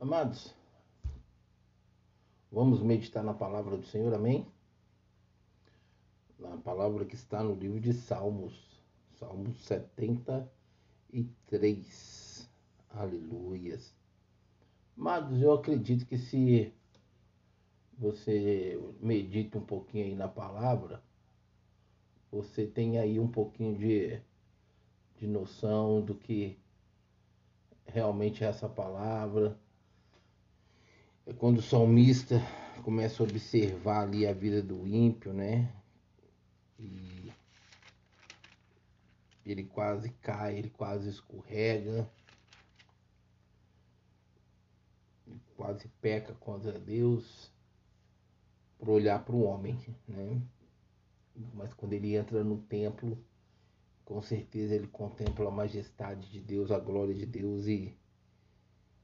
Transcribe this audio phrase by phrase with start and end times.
[0.00, 0.54] Amados,
[2.52, 4.46] vamos meditar na palavra do Senhor, amém?
[6.38, 8.80] Na palavra que está no livro de Salmos,
[9.18, 12.48] Salmos 73.
[12.90, 13.92] Aleluias.
[14.96, 16.72] Amados, eu acredito que se
[17.98, 21.02] você medita um pouquinho aí na palavra,
[22.30, 24.22] você tem aí um pouquinho de,
[25.16, 26.56] de noção do que
[27.84, 29.58] realmente é essa palavra
[31.28, 32.40] é quando o salmista
[32.82, 35.70] começa a observar ali a vida do ímpio, né?
[36.78, 37.30] E
[39.44, 42.10] ele quase cai, ele quase escorrega,
[45.54, 47.52] quase peca contra Deus
[48.78, 50.40] por olhar para o homem, né?
[51.52, 53.22] Mas quando ele entra no templo,
[54.02, 57.94] com certeza ele contempla a majestade de Deus, a glória de Deus e,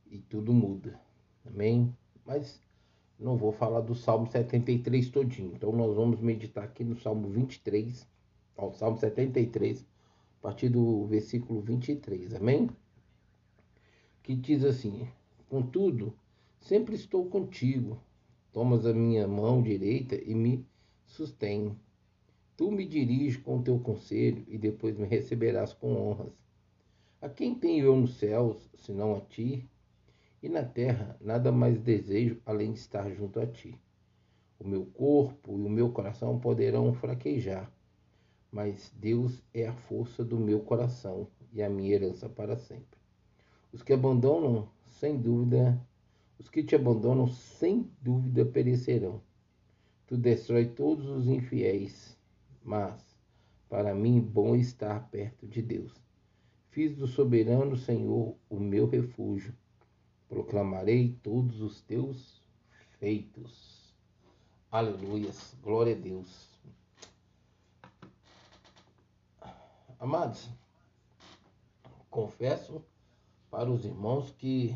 [0.06, 0.98] e tudo muda.
[1.44, 1.94] Amém?
[2.24, 2.60] Mas
[3.18, 5.52] não vou falar do Salmo 73 todinho.
[5.54, 8.06] Então nós vamos meditar aqui no Salmo 23,
[8.56, 9.84] ó, Salmo 73,
[10.38, 12.68] a partir do versículo 23, amém?
[14.22, 15.06] Que diz assim:
[15.48, 16.14] Contudo,
[16.60, 17.98] sempre estou contigo,
[18.52, 20.66] tomas a minha mão direita e me
[21.06, 21.76] sustém.
[22.56, 26.32] Tu me diriges com o teu conselho e depois me receberás com honras.
[27.20, 29.68] A quem tenho eu nos céus, senão a ti?
[30.44, 33.80] E na terra nada mais desejo além de estar junto a ti.
[34.60, 37.72] O meu corpo e o meu coração poderão fraquejar,
[38.52, 43.00] mas Deus é a força do meu coração e a minha herança para sempre.
[43.72, 44.68] Os que abandonam,
[45.00, 45.80] sem dúvida,
[46.38, 49.22] os que te abandonam, sem dúvida perecerão.
[50.06, 52.18] Tu destrói todos os infiéis,
[52.62, 53.02] mas
[53.66, 55.94] para mim bom estar perto de Deus.
[56.68, 59.54] Fiz do soberano Senhor o meu refúgio
[60.34, 62.42] proclamarei todos os teus
[62.98, 63.94] feitos.
[64.68, 66.48] Aleluias, glória a Deus.
[70.00, 70.50] Amados,
[72.10, 72.84] confesso
[73.48, 74.74] para os irmãos que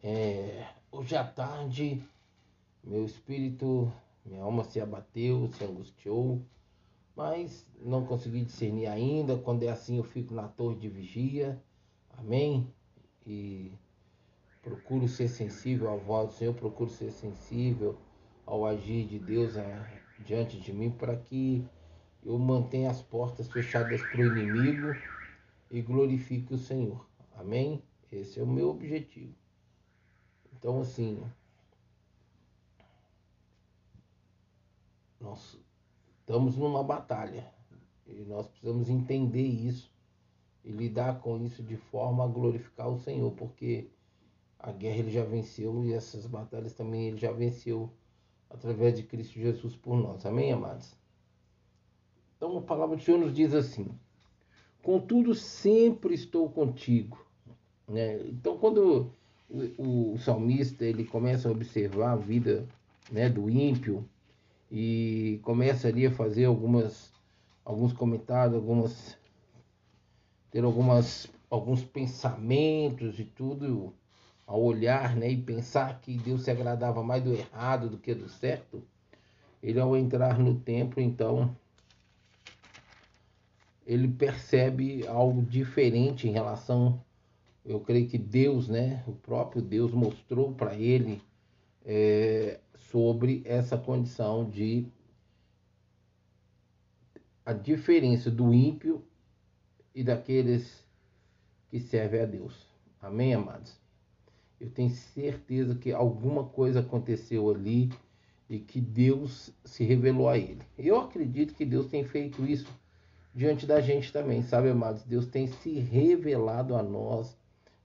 [0.00, 2.00] é, hoje à tarde
[2.84, 3.92] meu espírito,
[4.24, 6.40] minha alma se abateu, se angustiou,
[7.16, 9.36] mas não consegui discernir ainda.
[9.36, 11.60] Quando é assim, eu fico na torre de vigia.
[12.16, 12.72] Amém?
[13.26, 13.72] E
[14.64, 17.98] procuro ser sensível à voz do Senhor, procuro ser sensível
[18.46, 21.62] ao agir de Deus é, diante de mim para que
[22.24, 24.96] eu mantenha as portas fechadas para o inimigo
[25.70, 27.06] e glorifique o Senhor.
[27.36, 27.82] Amém?
[28.10, 29.34] Esse é o meu objetivo.
[30.56, 31.22] Então, assim,
[35.20, 35.60] nós
[36.20, 37.52] estamos numa batalha
[38.06, 39.92] e nós precisamos entender isso
[40.64, 43.90] e lidar com isso de forma a glorificar o Senhor, porque
[44.64, 47.90] a guerra ele já venceu e essas batalhas também ele já venceu
[48.48, 50.24] através de Cristo Jesus por nós.
[50.24, 50.96] Amém, amados?
[52.34, 53.86] Então a palavra do Senhor nos diz assim:
[54.82, 57.22] Contudo, sempre estou contigo.
[57.86, 58.20] Né?
[58.26, 59.10] Então, quando
[59.50, 62.66] o, o, salmista ele começa a observar a vida
[63.12, 64.08] né, do ímpio
[64.72, 67.12] e começa ali a fazer algumas
[67.66, 69.18] alguns comentários, algumas
[70.50, 73.92] ter algumas alguns pensamentos e tudo
[74.46, 78.28] ao olhar né, e pensar que Deus se agradava mais do errado do que do
[78.28, 78.82] certo,
[79.62, 81.56] ele ao entrar no templo, então,
[83.86, 87.02] ele percebe algo diferente em relação,
[87.64, 91.22] eu creio que Deus, né, o próprio Deus mostrou para ele
[91.84, 94.86] é, sobre essa condição de
[97.44, 99.04] a diferença do ímpio
[99.94, 100.82] e daqueles
[101.68, 102.66] que servem a Deus.
[103.00, 103.83] Amém, amados?
[104.64, 107.92] Eu tenho certeza que alguma coisa aconteceu ali
[108.48, 110.62] e que Deus se revelou a ele.
[110.78, 112.72] Eu acredito que Deus tem feito isso
[113.34, 115.02] diante da gente também, sabe, amados?
[115.04, 117.36] Deus tem se revelado a nós,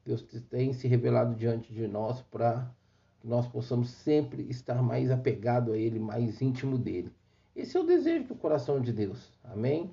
[0.06, 2.74] Deus tem se revelado diante de nós para
[3.20, 7.12] que nós possamos sempre estar mais apegado a Ele, mais íntimo dele.
[7.54, 9.92] Esse é o desejo do coração de Deus, amém?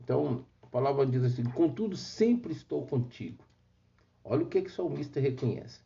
[0.00, 3.44] Então, a palavra diz assim: Contudo, sempre estou contigo.
[4.24, 5.85] Olha o que, que o salmista reconhece.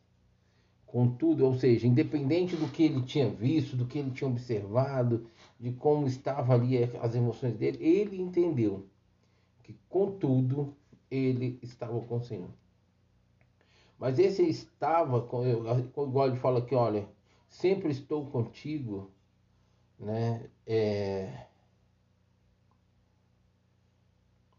[0.91, 5.25] Contudo, ou seja, independente do que ele tinha visto, do que ele tinha observado,
[5.57, 8.85] de como estava ali as emoções dele, ele entendeu
[9.63, 10.75] que, contudo,
[11.09, 12.49] ele estava com o Senhor.
[13.97, 17.07] Mas esse estava, igual ele fala aqui, olha,
[17.47, 19.09] sempre estou contigo,
[19.97, 20.49] né?
[20.67, 21.45] É,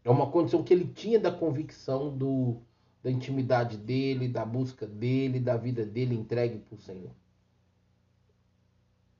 [0.03, 2.57] é uma condição que ele tinha da convicção do,
[3.03, 7.11] da intimidade dele, da busca dele, da vida dele entregue para o Senhor.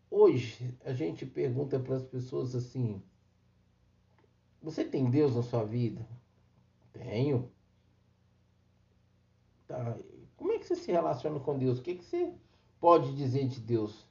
[0.09, 3.03] Hoje a gente pergunta para as pessoas assim:
[4.61, 6.07] Você tem Deus na sua vida?
[6.93, 7.51] Tenho.
[9.67, 9.97] Tá.
[10.37, 11.79] Como é que você se relaciona com Deus?
[11.79, 12.31] O que, que você
[12.79, 14.07] pode dizer de Deus?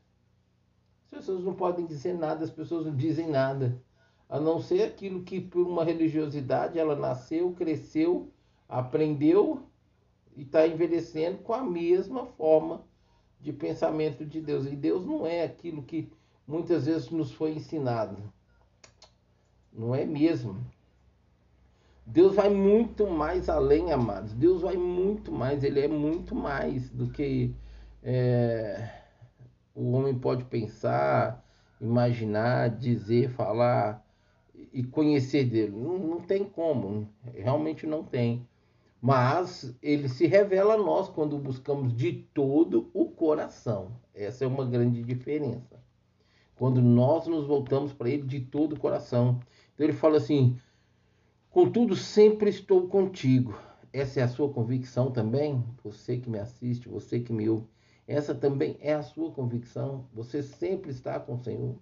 [1.05, 3.83] As pessoas não podem dizer nada, as pessoas não dizem nada,
[4.29, 8.33] a não ser aquilo que por uma religiosidade ela nasceu, cresceu,
[8.73, 9.63] aprendeu
[10.35, 12.83] e está envelhecendo com a mesma forma
[13.39, 14.67] de pensamento de Deus.
[14.67, 16.11] E Deus não é aquilo que
[16.49, 18.17] muitas vezes nos foi ensinado.
[19.71, 20.59] Não é mesmo.
[22.07, 24.33] Deus vai muito mais além, amados.
[24.33, 25.63] Deus vai muito mais.
[25.63, 27.55] Ele é muito mais do que
[28.03, 28.89] é,
[29.75, 31.45] o homem pode pensar,
[31.79, 34.03] imaginar, dizer, falar
[34.73, 35.73] e conhecer dele.
[35.73, 37.07] Não, não tem como.
[37.35, 38.47] Realmente não tem
[39.03, 44.01] mas ele se revela a nós quando buscamos de todo o coração.
[44.15, 45.83] Essa é uma grande diferença.
[46.55, 49.41] Quando nós nos voltamos para ele de todo o coração.
[49.75, 50.57] Então ele fala assim:
[51.51, 53.59] Contudo, sempre estou contigo.
[53.93, 55.65] Essa é a sua convicção também?
[55.83, 57.67] Você que me assiste, você que me ouve.
[58.07, 60.07] Essa também é a sua convicção.
[60.15, 61.75] Você sempre está com o Senhor.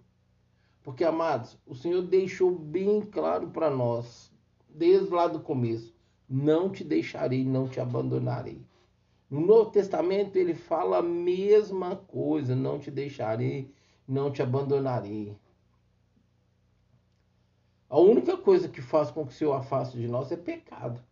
[0.81, 4.31] Porque, amados, o Senhor deixou bem claro para nós,
[4.67, 6.00] desde lá do começo
[6.31, 8.61] não te deixarei, não te abandonarei.
[9.29, 13.69] No Novo Testamento ele fala a mesma coisa, não te deixarei,
[14.07, 15.35] não te abandonarei.
[17.89, 21.03] A única coisa que faz com que o Senhor afaste de nós é pecado.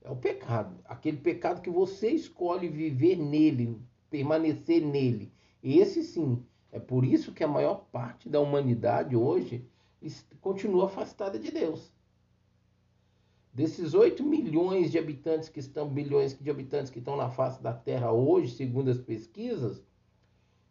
[0.00, 0.74] É o pecado.
[0.86, 3.78] Aquele pecado que você escolhe viver nele,
[4.08, 5.30] permanecer nele.
[5.62, 6.42] Esse sim.
[6.72, 9.68] É por isso que a maior parte da humanidade hoje
[10.40, 11.92] continua afastada de Deus.
[13.52, 17.74] Desses 8 milhões de habitantes que estão, bilhões de habitantes que estão na face da
[17.74, 19.82] Terra hoje, segundo as pesquisas,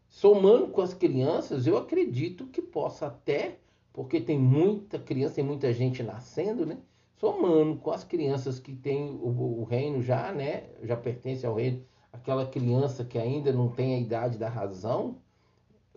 [0.10, 3.60] somando com as crianças, eu acredito que possa até,
[3.94, 6.80] porque tem muita criança, tem muita gente nascendo, né?
[7.18, 10.64] Somando com as crianças que tem o, o reino já, né?
[10.82, 15.18] Já pertence ao reino, aquela criança que ainda não tem a idade da razão,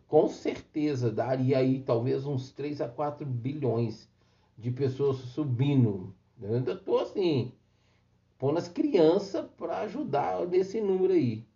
[0.07, 4.07] com certeza daria aí talvez uns 3 a 4 bilhões
[4.59, 7.53] de pessoas subindo eu ainda estou assim,
[8.39, 11.47] pondo as crianças para ajudar nesse número aí.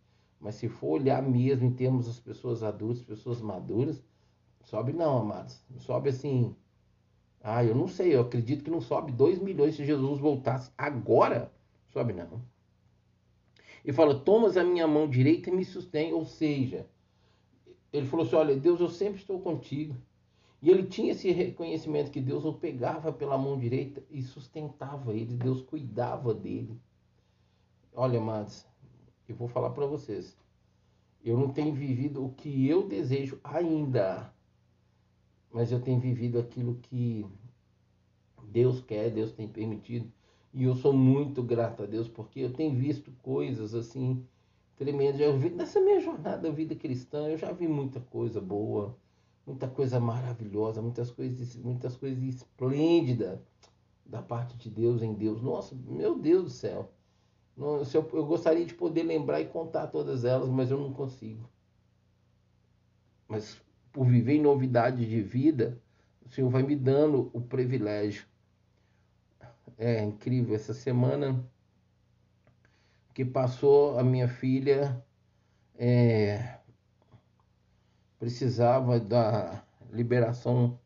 [0.41, 4.03] Mas se for olhar mesmo em termos das pessoas adultas, pessoas maduras,
[4.63, 5.61] sobe não, amados.
[5.79, 6.55] Sobe assim.
[7.43, 11.53] Ah, eu não sei, eu acredito que não sobe 2 milhões se Jesus voltasse agora.
[11.89, 12.43] Sobe não.
[13.85, 16.13] E fala: Tomas a minha mão direita e me sustém.
[16.13, 16.87] Ou seja,
[17.93, 19.97] ele falou assim: Olha, Deus, eu sempre estou contigo.
[20.61, 25.37] E ele tinha esse reconhecimento que Deus o pegava pela mão direita e sustentava ele,
[25.37, 26.81] Deus cuidava dele.
[27.95, 28.67] Olha, amados,
[29.29, 30.37] eu vou falar para vocês.
[31.25, 34.33] Eu não tenho vivido o que eu desejo ainda,
[35.53, 37.25] mas eu tenho vivido aquilo que
[38.45, 40.11] Deus quer, Deus tem permitido.
[40.53, 44.27] E eu sou muito grato a Deus porque eu tenho visto coisas assim
[44.77, 45.21] tremendas.
[45.21, 48.97] Eu vi, nessa minha jornada da vida cristã, eu já vi muita coisa boa
[49.49, 53.41] muita coisa maravilhosa, muitas coisas, muitas coisas esplêndidas
[54.05, 55.41] da parte de Deus em Deus.
[55.41, 56.93] Nossa, meu Deus do céu.
[57.57, 61.49] eu, gostaria de poder lembrar e contar todas elas, mas eu não consigo.
[63.27, 63.59] Mas
[63.91, 65.81] por viver em novidade de vida,
[66.25, 68.27] o Senhor vai me dando o privilégio.
[69.79, 70.55] É incrível.
[70.55, 71.43] Essa semana
[73.15, 75.03] que passou, a minha filha
[75.75, 76.59] é,
[78.19, 80.79] precisava da liberação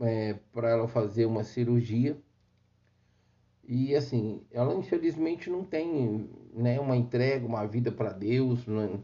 [0.00, 2.20] é, para ela fazer uma cirurgia.
[3.64, 9.02] E assim, ela infelizmente não tem né, uma entrega, uma vida para Deus, não,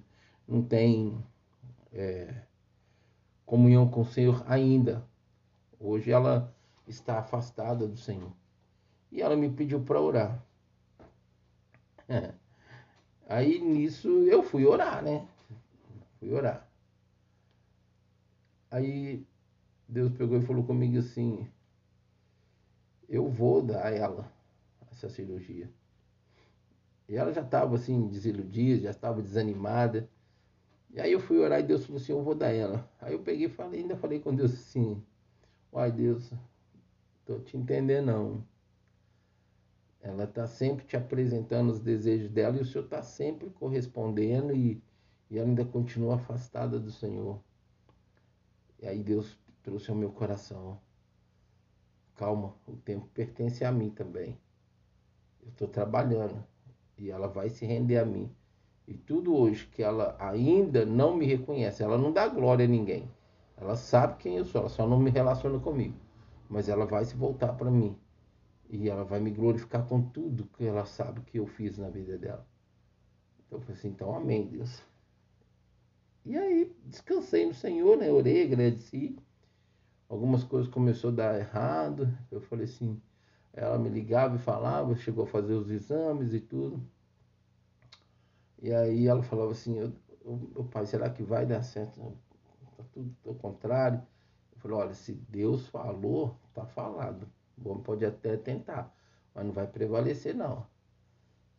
[0.49, 1.16] não tem
[1.92, 2.34] é,
[3.44, 5.06] comunhão com o Senhor ainda.
[5.78, 6.54] Hoje ela
[6.88, 8.32] está afastada do Senhor.
[9.12, 10.42] E ela me pediu para orar.
[12.08, 12.32] É.
[13.28, 15.26] Aí nisso eu fui orar, né?
[16.18, 16.68] Fui orar.
[18.75, 19.25] Aí
[19.88, 21.47] Deus pegou e falou comigo assim:
[23.09, 24.33] Eu vou dar a ela
[24.90, 25.71] essa cirurgia.
[27.09, 30.11] E ela já estava assim, desiludida, já estava desanimada.
[30.90, 32.90] E aí eu fui orar e Deus falou assim: Eu vou dar ela.
[33.00, 35.00] Aí eu peguei e falei, ainda falei com Deus assim:
[35.73, 36.33] Uai, Deus,
[37.25, 38.45] tô te entendendo não.
[40.00, 44.83] Ela está sempre te apresentando os desejos dela e o Senhor está sempre correspondendo e,
[45.31, 47.40] e ela ainda continua afastada do Senhor.
[48.85, 50.79] E aí Deus trouxe ao meu coração:
[52.14, 54.38] calma, o tempo pertence a mim também.
[55.43, 56.45] Eu estou trabalhando.
[56.99, 58.31] E ela vai se render a mim.
[58.87, 63.11] E tudo hoje que ela ainda não me reconhece, ela não dá glória a ninguém.
[63.57, 65.97] Ela sabe quem eu sou, ela só não me relaciona comigo.
[66.47, 67.99] Mas ela vai se voltar para mim.
[68.69, 72.19] E ela vai me glorificar com tudo que ela sabe que eu fiz na vida
[72.19, 72.47] dela.
[73.47, 74.83] Então eu falei assim, então amém, Deus.
[76.25, 78.11] E aí descansei no Senhor, né?
[78.11, 79.16] Orei, agradeci.
[80.09, 82.16] Algumas coisas começou a dar errado.
[82.31, 83.00] Eu falei assim,
[83.52, 86.83] ela me ligava e falava, chegou a fazer os exames e tudo.
[88.62, 89.93] E aí ela falava assim,
[90.25, 92.00] o pai, será que vai dar certo?
[92.76, 94.00] Tá tudo ao contrário.
[94.52, 97.28] Eu falei, olha, se Deus falou, tá falado.
[97.62, 98.93] Homem pode até tentar,
[99.35, 100.66] mas não vai prevalecer não.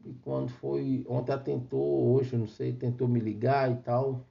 [0.03, 4.25] E quando foi, ontem ela tentou, hoje não sei, tentou me ligar e tal.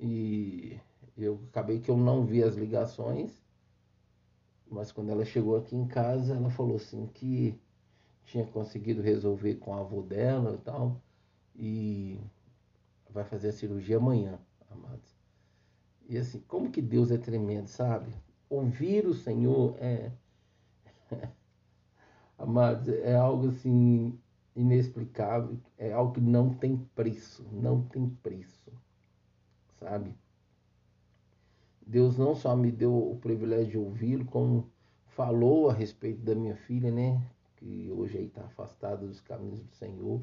[0.00, 0.78] E
[1.16, 3.42] eu acabei que eu não vi as ligações,
[4.70, 7.58] mas quando ela chegou aqui em casa, ela falou assim que
[8.24, 11.00] tinha conseguido resolver com a avó dela e tal,
[11.56, 12.20] e
[13.10, 14.38] vai fazer a cirurgia amanhã,
[14.70, 15.16] amados.
[16.08, 18.14] E assim, como que Deus é tremendo, sabe?
[18.48, 20.12] Ouvir o Senhor é.
[22.38, 24.18] amados, é algo assim
[24.54, 28.57] inexplicável, é algo que não tem preço, não tem preço
[29.78, 30.14] sabe?
[31.86, 34.70] Deus não só me deu o privilégio de ouvi-lo, como
[35.06, 37.20] falou a respeito da minha filha, né?
[37.56, 40.20] Que hoje aí está afastada dos caminhos do Senhor.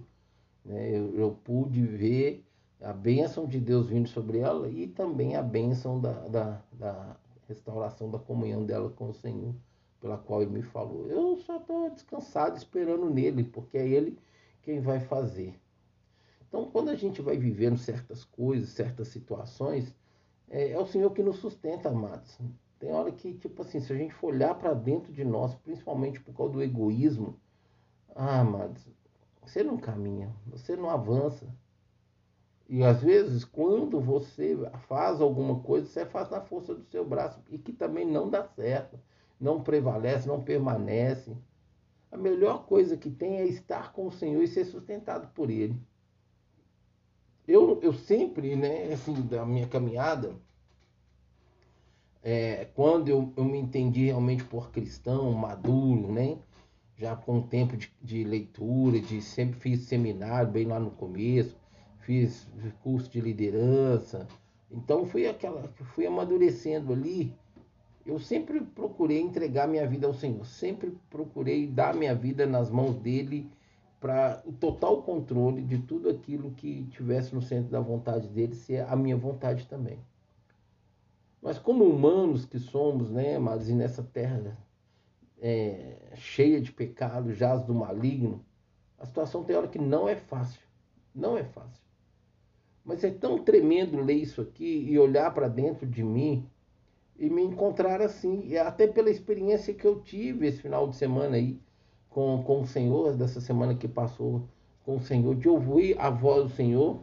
[0.63, 0.91] Né?
[0.91, 2.45] Eu, eu, pude ver
[2.79, 8.09] a bênção de Deus vindo sobre ela e também a bênção da, da, da restauração
[8.09, 9.53] da comunhão dela com o Senhor,
[9.99, 11.07] pela qual ele me falou.
[11.07, 14.17] Eu só estou descansado esperando nele, porque é ele
[14.61, 15.59] quem vai fazer.
[16.55, 19.93] Então, quando a gente vai vivendo certas coisas, certas situações,
[20.49, 22.39] é, é o Senhor que nos sustenta, amados.
[22.79, 26.21] Tem hora que, tipo assim, se a gente for olhar para dentro de nós, principalmente
[26.21, 27.37] por causa do egoísmo,
[28.15, 28.87] ah, amados,
[29.41, 31.45] você não caminha, você não avança.
[32.69, 34.55] E às vezes, quando você
[34.87, 38.45] faz alguma coisa, você faz na força do seu braço e que também não dá
[38.45, 38.97] certo,
[39.37, 41.35] não prevalece, não permanece.
[42.09, 45.77] A melhor coisa que tem é estar com o Senhor e ser sustentado por Ele
[47.47, 50.35] eu, eu sempre, né, assim, da minha caminhada,
[52.23, 56.37] é, quando eu, eu me entendi realmente por cristão, maduro, né,
[56.97, 61.55] já com tempo de, de leitura, de sempre fiz seminário bem lá no começo,
[61.99, 62.47] fiz
[62.81, 64.27] curso de liderança,
[64.71, 67.33] então fui aquela, fui amadurecendo ali.
[68.05, 72.95] Eu sempre procurei entregar minha vida ao Senhor, sempre procurei dar minha vida nas mãos
[72.97, 73.49] dele
[74.05, 78.85] para o total controle de tudo aquilo que tivesse no centro da vontade dele ser
[78.87, 79.97] a minha vontade também.
[81.41, 84.55] Mas como humanos que somos, né, mas nessa terra
[85.41, 88.45] é, cheia de pecado, jaz do maligno,
[88.99, 90.61] a situação tem hora que não é fácil.
[91.11, 91.81] Não é fácil.
[92.83, 96.47] Mas é tão tremendo ler isso aqui e olhar para dentro de mim
[97.17, 101.37] e me encontrar assim, e até pela experiência que eu tive esse final de semana
[101.37, 101.59] aí,
[102.15, 104.47] com, com o Senhor, dessa semana que passou
[104.85, 106.97] com o Senhor, de ouvir a voz do Senhor.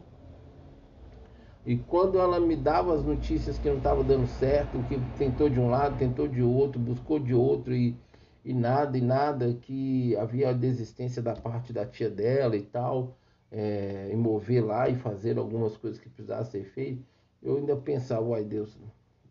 [1.63, 5.59] E quando ela me dava as notícias que não estava dando certo, que tentou de
[5.59, 7.95] um lado, tentou de outro, buscou de outro e,
[8.43, 13.15] e nada, e nada, que havia desistência da parte da tia dela e tal,
[13.51, 17.05] é, mover lá e fazer algumas coisas que precisassem ser feitas,
[17.39, 18.75] eu ainda pensava, uai Deus,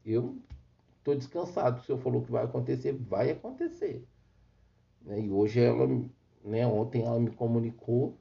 [0.07, 0.37] eu
[0.99, 4.07] estou descansado, o Senhor falou que vai acontecer, vai acontecer.
[5.05, 5.23] Né?
[5.23, 5.87] E hoje ela,
[6.45, 8.17] né, ontem ela me comunicou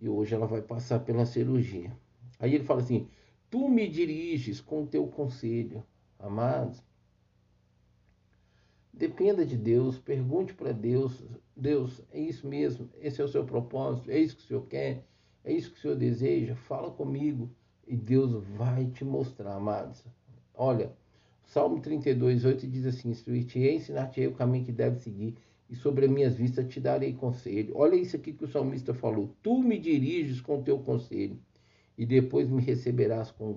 [0.00, 1.96] e hoje ela vai passar pela cirurgia.
[2.38, 3.08] Aí ele fala assim:
[3.50, 5.84] Tu me diriges com teu conselho,
[6.18, 6.82] amados.
[8.92, 11.22] Dependa de Deus, pergunte para Deus:
[11.56, 12.88] Deus, é isso mesmo?
[13.00, 14.10] Esse é o seu propósito?
[14.10, 15.04] É isso que o Senhor quer?
[15.44, 16.54] É isso que o Senhor deseja?
[16.54, 17.50] Fala comigo
[17.86, 20.04] e Deus vai te mostrar, amados.
[20.54, 20.92] Olha,
[21.44, 25.36] Salmo 32, 8 diz assim: Instruir-te-ei, ensinar-te-ei o caminho que deve seguir
[25.74, 27.76] e sobre as minhas vistas te darei conselho.
[27.76, 31.36] Olha isso aqui que o salmista falou: Tu me diriges com teu conselho,
[31.98, 33.52] e depois me receberás com,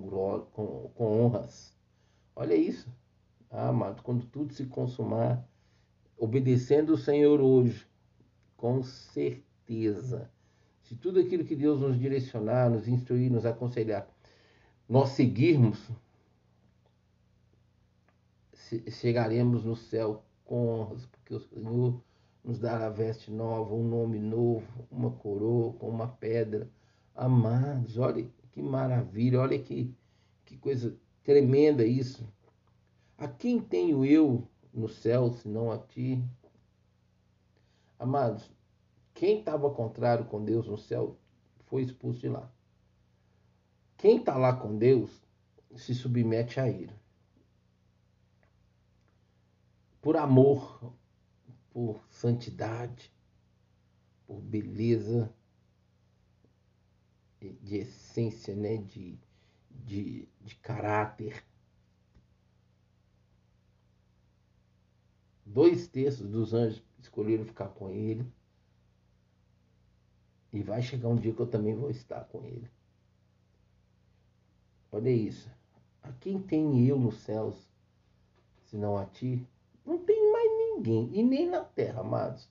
[0.52, 1.72] com, com honras.
[2.34, 2.88] Olha isso.
[3.48, 5.48] Ah, amado, quando tudo se consumar,
[6.18, 7.86] obedecendo o Senhor hoje,
[8.56, 10.28] com certeza.
[10.82, 14.08] Se tudo aquilo que Deus nos direcionar, nos instruir, nos aconselhar,
[14.88, 15.78] nós seguirmos,
[18.90, 22.07] chegaremos no céu com honras, porque o Senhor
[22.48, 26.66] nos dará veste nova, um nome novo, uma coroa com uma pedra.
[27.14, 29.94] Amados, olha que maravilha, olha que,
[30.46, 32.26] que coisa tremenda isso.
[33.18, 36.24] A quem tenho eu no céu, senão a ti?
[37.98, 38.50] Amados,
[39.12, 41.18] quem estava contrário com Deus no céu
[41.66, 42.50] foi expulso de lá.
[43.98, 45.10] Quem está lá com Deus
[45.76, 46.94] se submete a Ele.
[50.00, 50.94] Por amor,
[51.78, 53.14] por santidade,
[54.26, 55.32] por beleza
[57.40, 58.78] de essência, né?
[58.78, 59.16] de,
[59.70, 61.44] de, de caráter.
[65.46, 68.26] Dois terços dos anjos escolheram ficar com ele.
[70.52, 72.68] E vai chegar um dia que eu também vou estar com ele.
[74.90, 75.48] Olha isso.
[76.02, 77.70] A quem tem eu nos céus,
[78.64, 79.46] senão a ti?
[79.86, 80.27] Não tem
[80.78, 81.10] ninguém.
[81.12, 82.48] E nem na terra, amados.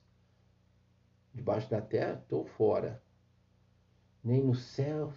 [1.34, 3.02] Debaixo da terra, estou fora.
[4.22, 5.14] Nem nos céus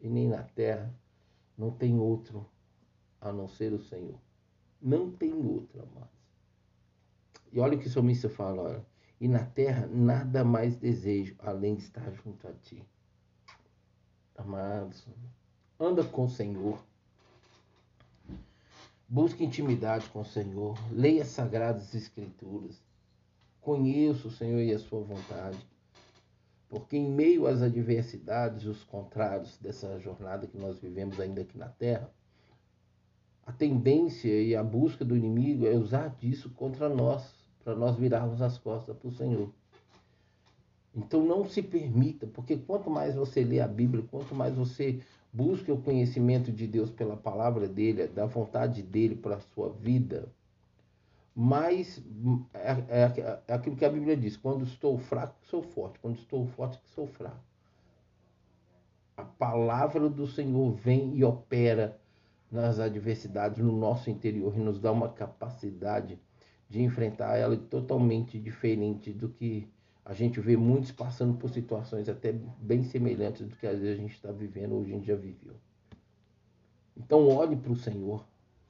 [0.00, 0.94] e nem na terra.
[1.56, 2.48] Não tem outro
[3.20, 4.20] a não ser o Senhor.
[4.80, 6.18] Não tem outro, amados.
[7.52, 8.86] E olha o que o salmista fala, olha.
[9.20, 12.86] E na terra nada mais desejo além de estar junto a ti.
[14.36, 15.04] Amados,
[15.80, 16.78] anda com o Senhor.
[19.10, 20.78] Busque intimidade com o Senhor.
[20.92, 22.78] Leia as sagradas escrituras.
[23.58, 25.58] Conheça o Senhor e a sua vontade.
[26.68, 31.56] Porque em meio às adversidades e os contrários dessa jornada que nós vivemos ainda aqui
[31.56, 32.12] na Terra,
[33.46, 37.34] a tendência e a busca do inimigo é usar disso contra nós,
[37.64, 39.50] para nós virarmos as costas para o Senhor.
[40.94, 45.00] Então não se permita, porque quanto mais você lê a Bíblia, quanto mais você
[45.38, 50.28] busca o conhecimento de Deus pela palavra dele, da vontade dele para a sua vida,
[51.32, 52.02] mais
[52.52, 56.44] é, é, é, aquilo que a Bíblia diz: quando estou fraco, sou forte, quando estou
[56.48, 57.38] forte, sou fraco.
[59.16, 61.96] A palavra do Senhor vem e opera
[62.50, 66.18] nas adversidades no nosso interior e nos dá uma capacidade
[66.68, 69.68] de enfrentar ela totalmente diferente do que
[70.08, 74.00] a gente vê muitos passando por situações até bem semelhantes do que às vezes a
[74.00, 75.52] gente está vivendo ou a gente já viveu.
[76.96, 78.24] Então olhe para o Senhor,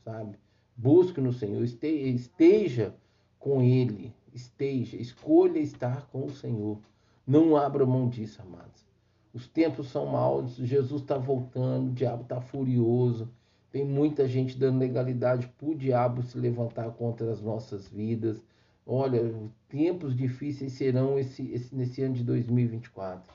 [0.05, 0.37] sabe?
[0.77, 2.92] Busque no Senhor, esteja
[3.38, 6.81] com Ele, esteja, escolha estar com o Senhor.
[7.24, 8.85] Não abra mão disso, amados.
[9.33, 13.31] Os tempos são maus, Jesus está voltando, o diabo está furioso.
[13.70, 18.42] Tem muita gente dando legalidade para o diabo se levantar contra as nossas vidas.
[18.90, 19.20] Olha,
[19.68, 23.31] tempos difíceis serão esse, esse, nesse ano de 2024.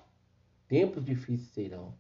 [0.68, 1.94] Tempos difíceis serão.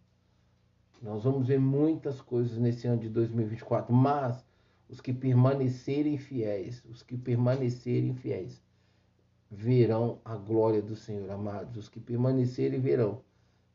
[1.00, 4.44] Nós vamos ver muitas coisas nesse ano de 2024, mas
[4.90, 8.60] os que permanecerem fiéis, os que permanecerem fiéis,
[9.52, 11.78] verão a glória do Senhor, amados.
[11.78, 13.22] Os que permanecerem verão,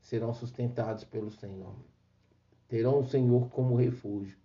[0.01, 1.77] serão sustentados pelo Senhor.
[2.67, 4.39] Terão o Senhor como refúgio.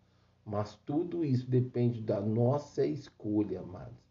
[0.45, 4.02] Mas tudo isso depende da nossa escolha, amados.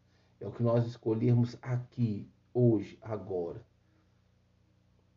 [0.43, 3.65] É o que nós escolhermos aqui, hoje, agora.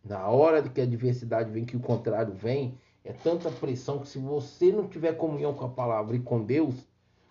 [0.03, 4.19] Na hora que a adversidade vem, que o contrário vem, é tanta pressão que se
[4.19, 6.75] você não tiver comunhão com a palavra e com Deus,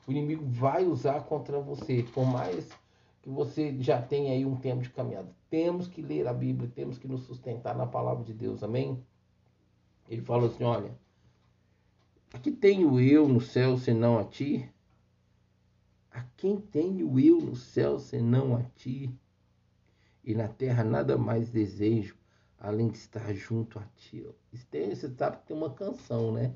[0.09, 2.03] o inimigo vai usar contra você.
[2.13, 2.69] Por mais
[3.23, 5.31] que você já tenha aí um tempo de caminhada.
[5.49, 8.65] Temos que ler a Bíblia, temos que nos sustentar na palavra de Deus.
[8.65, 9.01] Amém?
[10.09, 10.99] Ele fala assim: olha,
[12.33, 14.69] aqui tenho eu no céu senão a ti?
[16.15, 19.13] A quem tenho eu no céu senão a ti?
[20.23, 22.17] E na terra nada mais desejo
[22.57, 24.25] além de estar junto a ti.
[24.53, 26.55] Você sabe que tem uma canção, né?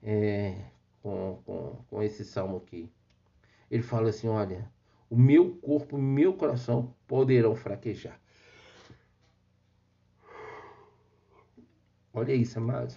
[0.00, 0.64] É,
[1.02, 2.88] com, com, com esse salmo aqui.
[3.68, 4.70] Ele fala assim: olha,
[5.10, 8.20] o meu corpo e o meu coração poderão fraquejar.
[12.14, 12.96] Olha isso, amados.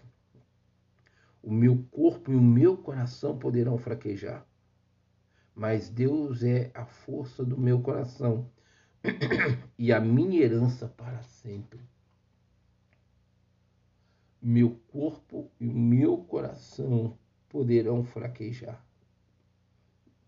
[1.42, 4.46] O meu corpo e o meu coração poderão fraquejar
[5.56, 8.50] mas Deus é a força do meu coração
[9.78, 11.80] e a minha herança para sempre.
[14.42, 18.84] Meu corpo e meu coração poderão fraquejar.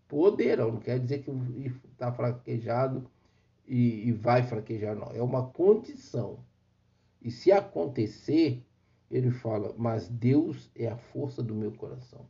[0.06, 1.30] Poderão, não quer dizer que
[1.90, 3.10] está fraquejado
[3.66, 5.10] e, e vai fraquejar, não.
[5.12, 6.38] É uma condição.
[7.20, 8.62] E se acontecer,
[9.10, 12.24] ele fala, mas Deus é a força do meu coração.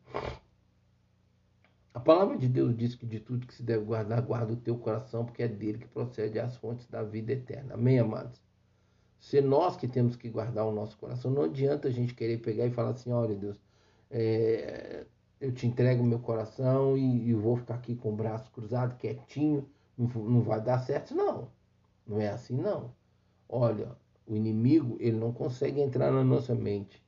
[1.95, 4.77] A palavra de Deus diz que de tudo que se deve guardar, guarda o teu
[4.77, 7.75] coração, porque é dele que procede as fontes da vida eterna.
[7.75, 8.43] Amém, amados?
[9.21, 12.67] Se nós que temos que guardar o nosso coração, não adianta a gente querer pegar
[12.67, 13.61] e falar assim: olha, Deus,
[14.11, 15.07] é,
[15.41, 18.97] eu te entrego o meu coração e, e, vou ficar aqui com o braço cruzado,
[18.99, 21.15] quietinho, não, não vai dar certo.
[21.15, 21.49] Não,
[22.05, 22.93] não é assim, não.
[23.49, 27.01] Olha, o inimigo, ele não consegue entrar na nossa mente,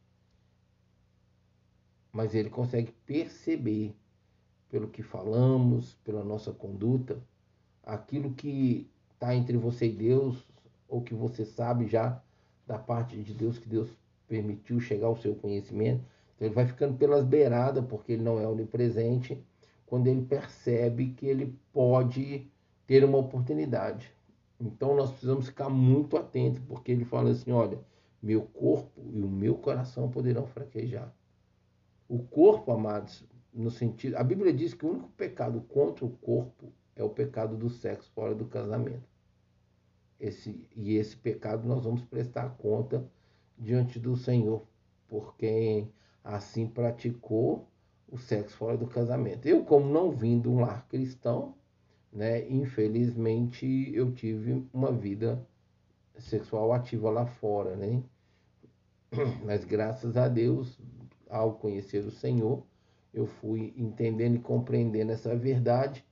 [2.13, 3.97] mas ele consegue perceber
[4.71, 7.19] pelo que falamos, pela nossa conduta,
[7.85, 10.47] aquilo que está entre você e Deus,
[10.89, 12.21] ou que você sabe já
[12.67, 13.89] da parte de Deus, que Deus
[14.29, 16.05] permitiu chegar ao seu conhecimento.
[16.35, 19.43] Então ele vai ficando pelas beiradas, porque ele não é onipresente,
[19.87, 22.47] quando ele percebe que ele pode
[22.87, 24.13] ter uma oportunidade.
[24.61, 27.79] Então nós precisamos ficar muito atentos, porque ele fala assim: olha,
[28.23, 31.13] meu corpo e o meu coração poderão fraquejar.
[32.09, 33.25] O corpo, amados,
[33.57, 34.17] no sentido.
[34.17, 38.11] A Bíblia diz que o único pecado contra o corpo é o pecado do sexo
[38.15, 39.09] fora do casamento.
[40.21, 43.05] Esse, e esse pecado nós vamos prestar conta
[43.59, 44.63] diante do Senhor
[45.09, 45.91] por quem
[46.23, 47.67] assim praticou
[48.09, 49.47] o sexo fora do casamento.
[49.47, 51.55] Eu, como não vim de um lar cristão,
[52.13, 55.45] né, infelizmente eu tive uma vida
[56.19, 58.03] sexual ativa lá fora, né?
[59.45, 60.79] Mas graças a Deus,
[61.29, 62.65] ao conhecer o Senhor,
[63.17, 66.05] eu fui entendendo e compreendendo essa verdade.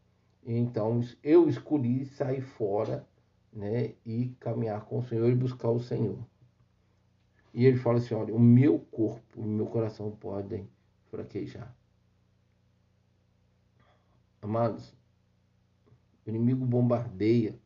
[0.42, 3.06] Então eu escolhi sair fora,
[3.52, 6.18] né, e caminhar com o Senhor e buscar o Senhor.
[7.52, 10.68] E ele fala assim: olha, o meu corpo o meu coração podem
[11.10, 11.76] fraquejar.
[14.40, 14.94] Amados,
[16.26, 17.58] o inimigo bombardeia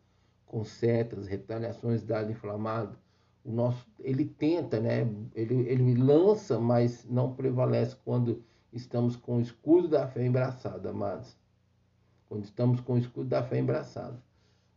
[0.46, 2.98] com setas, retaliações, dados inflamados.
[3.44, 5.00] O nosso, ele tenta, né?
[5.34, 11.36] Ele, ele lança, mas não prevalece quando estamos com o escudo da fé embraçado, amados.
[12.28, 14.22] Quando estamos com o escudo da fé embraçado.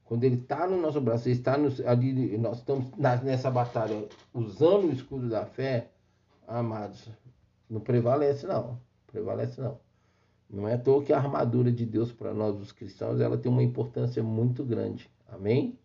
[0.06, 1.54] Quando ele está no nosso braço, ele está
[1.88, 5.90] ali, nós estamos nessa batalha usando o escudo da fé,
[6.46, 7.10] amados,
[7.70, 8.78] não prevalece não,
[9.08, 9.80] prevalece não.
[10.50, 13.50] Não é à toa que a armadura de Deus para nós, os cristãos, ela tem
[13.50, 15.10] uma importância muito grande.
[15.30, 15.80] Amém?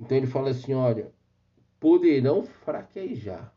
[0.00, 1.12] Então ele fala assim, olha,
[1.78, 3.53] poderão fraquejar.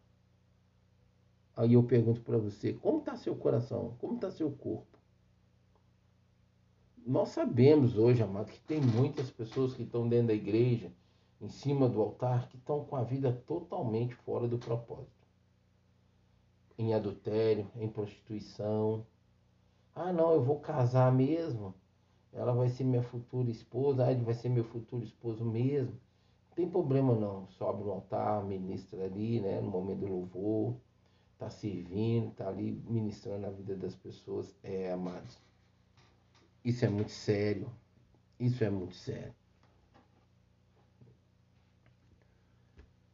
[1.58, 3.96] Aí eu pergunto para você, como está seu coração?
[4.00, 4.96] Como está seu corpo?
[7.04, 10.92] Nós sabemos hoje, amado, que tem muitas pessoas que estão dentro da igreja,
[11.42, 15.28] em cima do altar, que estão com a vida totalmente fora do propósito.
[16.78, 19.04] Em adultério, em prostituição.
[19.96, 21.74] Ah, não, eu vou casar mesmo.
[22.32, 26.00] Ela vai ser minha futura esposa, ah, ele vai ser meu futuro esposo mesmo.
[26.50, 27.48] Não tem problema não.
[27.48, 29.60] Sobe no altar, ministra ali, né?
[29.60, 30.76] No momento do louvor,
[31.38, 34.56] tá servindo, tá ali ministrando a vida das pessoas.
[34.64, 35.38] É, amados
[36.68, 37.72] isso é muito sério.
[38.38, 39.34] Isso é muito sério.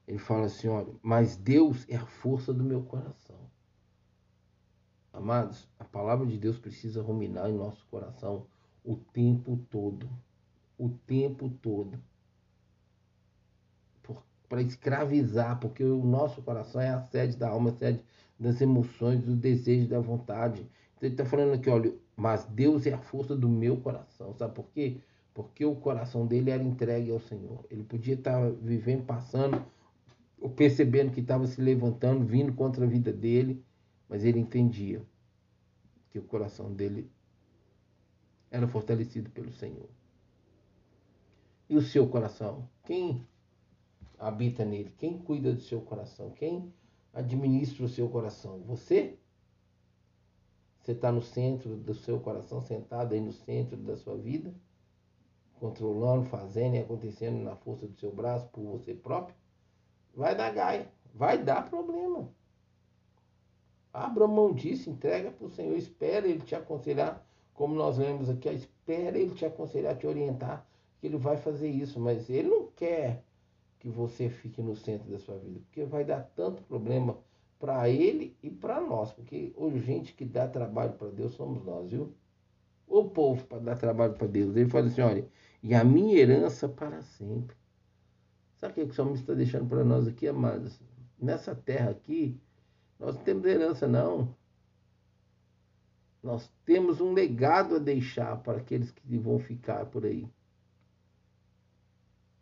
[0.08, 3.38] Ele fala assim: olha, mas Deus é a força do meu coração.
[5.14, 8.48] Amados, a palavra de Deus precisa ruminar em nosso coração
[8.84, 10.10] o tempo todo.
[10.76, 12.02] O tempo todo.
[14.48, 18.02] Para escravizar, porque o nosso coração é a sede da alma, a sede
[18.40, 20.62] das emoções, do desejo, da vontade.
[20.98, 24.34] Então ele está falando aqui, olha, mas Deus é a força do meu coração.
[24.36, 24.98] Sabe por quê?
[25.34, 27.66] Porque o coração dele era entregue ao Senhor.
[27.70, 29.64] Ele podia estar vivendo, passando,
[30.40, 33.64] ou percebendo que estava se levantando, vindo contra a vida dele,
[34.08, 35.02] mas ele entendia
[36.12, 37.10] que o coração dele
[38.52, 39.90] era fortalecido pelo Senhor.
[41.68, 42.70] E o seu coração?
[42.84, 43.26] Quem
[44.18, 44.94] habita nele?
[44.98, 46.32] Quem cuida do seu coração?
[46.32, 46.74] Quem
[47.14, 48.60] administra o seu coração?
[48.62, 49.18] Você?
[50.82, 54.54] Você está no centro do seu coração, sentado aí no centro da sua vida,
[55.60, 59.36] controlando, fazendo e acontecendo na força do seu braço por você próprio?
[60.14, 62.30] Vai dar gaia, vai dar problema.
[63.94, 68.50] Abra mão disso, entrega para o Senhor, espera Ele te aconselhar, como nós lemos aqui,
[68.50, 70.68] espera Ele te aconselhar, te orientar,
[71.00, 73.24] que Ele vai fazer isso, mas Ele não quer
[73.84, 77.18] que você fique no centro da sua vida, porque vai dar tanto problema
[77.60, 81.92] para ele e para nós, porque o gente que dá trabalho para Deus somos nós,
[81.92, 82.16] viu?
[82.88, 84.56] O povo para dar trabalho para Deus.
[84.56, 85.28] Ele fala assim: olha,
[85.62, 87.58] e a minha herança para sempre.
[88.56, 90.80] Sabe o que, o salmista está deixando para nós aqui, amados?
[91.20, 92.40] Nessa terra aqui,
[92.98, 94.34] nós não temos herança, não.
[96.22, 100.26] Nós temos um legado a deixar para aqueles que vão ficar por aí.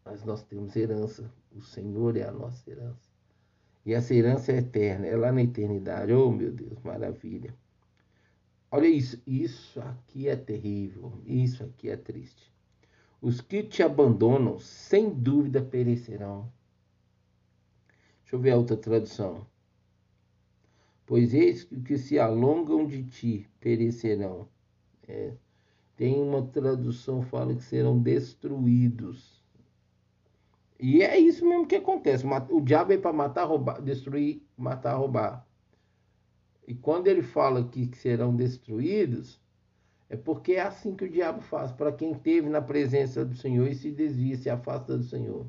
[0.04, 1.32] Mas nós temos herança.
[1.52, 3.10] O Senhor é a nossa herança.
[3.86, 6.14] E essa herança é eterna, é lá na eternidade.
[6.14, 7.56] Oh, meu Deus, maravilha.
[8.70, 12.52] Olha isso, isso aqui é terrível, isso aqui é triste.
[13.22, 16.52] Os que te abandonam, sem dúvida perecerão.
[18.22, 19.46] Deixa eu ver a outra tradução.
[21.06, 24.48] Pois eis que, que se alongam de ti perecerão.
[25.08, 25.34] É.
[25.98, 29.41] Tem uma tradução que fala que serão destruídos.
[30.82, 32.26] E é isso mesmo que acontece.
[32.50, 35.46] O diabo veio para matar, roubar, destruir, matar, roubar.
[36.68, 39.40] E quando ele fala que serão destruídos,
[40.10, 41.72] é porque é assim que o diabo faz.
[41.72, 45.46] Para quem esteve na presença do Senhor e se desvia, se afasta do Senhor.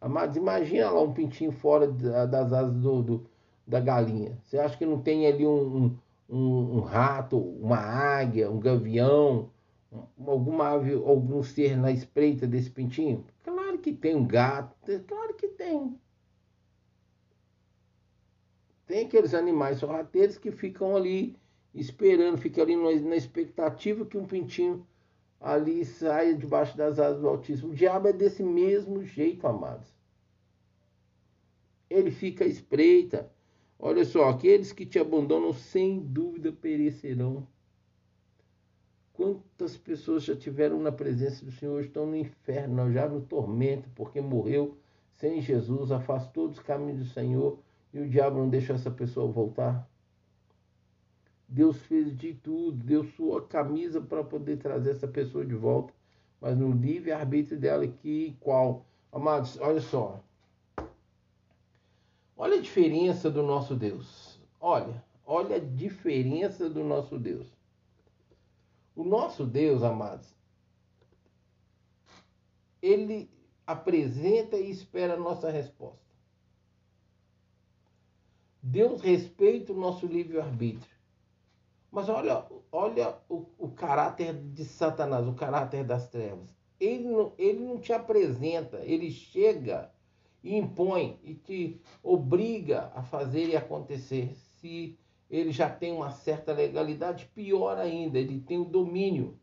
[0.00, 3.30] Amados, imagina lá um pintinho fora das asas do, do,
[3.64, 4.36] da galinha?
[4.42, 5.96] Você acha que não tem ali um,
[6.28, 9.50] um, um rato, uma águia, um gavião,
[10.18, 13.24] alguma ave, algum ser na espreita desse pintinho?
[13.86, 14.74] Que tem um gato,
[15.06, 15.96] claro que tem.
[18.84, 21.38] Tem aqueles animais sorrateiros que ficam ali
[21.72, 24.84] esperando, ficam ali na expectativa que um pintinho
[25.40, 27.70] ali saia debaixo das asas do Altíssimo.
[27.70, 29.94] O diabo é desse mesmo jeito, amados.
[31.88, 33.32] Ele fica à espreita.
[33.78, 37.46] Olha só, aqueles que te abandonam sem dúvida perecerão.
[39.16, 44.20] Quantas pessoas já tiveram na presença do Senhor, estão no inferno, já no tormento, porque
[44.20, 44.76] morreu
[45.14, 47.58] sem Jesus, afastou dos caminhos do Senhor
[47.94, 49.88] e o diabo não deixou essa pessoa voltar?
[51.48, 55.94] Deus fez de tudo, deu sua camisa para poder trazer essa pessoa de volta,
[56.38, 58.84] mas no livre-arbítrio dela aqui, qual?
[59.10, 60.20] Amados, olha só.
[62.36, 64.38] Olha a diferença do nosso Deus.
[64.60, 67.55] Olha, olha a diferença do nosso Deus.
[68.96, 70.34] O nosso Deus, amados,
[72.80, 73.30] ele
[73.66, 76.06] apresenta e espera a nossa resposta.
[78.62, 80.96] Deus respeita o nosso livre-arbítrio.
[81.90, 86.56] Mas olha, olha o, o, caráter de Satanás, o caráter das trevas.
[86.80, 89.92] Ele não, ele não te apresenta, ele chega
[90.42, 94.34] e impõe e te obriga a fazer e acontecer.
[94.34, 99.38] Se ele já tem uma certa legalidade, pior ainda, ele tem o domínio.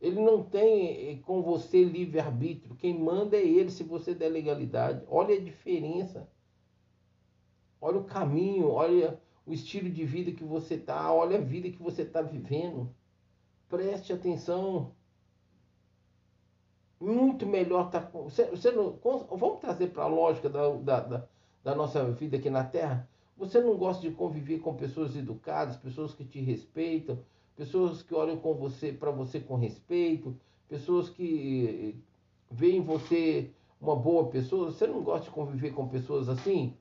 [0.00, 2.74] Ele não tem eh, com você livre-arbítrio.
[2.74, 5.04] Quem manda é ele se você der legalidade.
[5.08, 6.28] Olha a diferença.
[7.80, 11.82] Olha o caminho, olha o estilo de vida que você está, olha a vida que
[11.82, 12.94] você está vivendo.
[13.68, 14.94] Preste atenção.
[17.00, 18.00] Muito melhor tá.
[18.00, 21.28] Você, você não, vamos trazer para a lógica da, da, da,
[21.62, 23.08] da nossa vida aqui na Terra.
[23.36, 27.18] Você não gosta de conviver com pessoas educadas, pessoas que te respeitam,
[27.56, 30.36] pessoas que olham com você para você com respeito,
[30.68, 31.96] pessoas que
[32.50, 34.70] veem você uma boa pessoa.
[34.70, 36.76] Você não gosta de conviver com pessoas assim?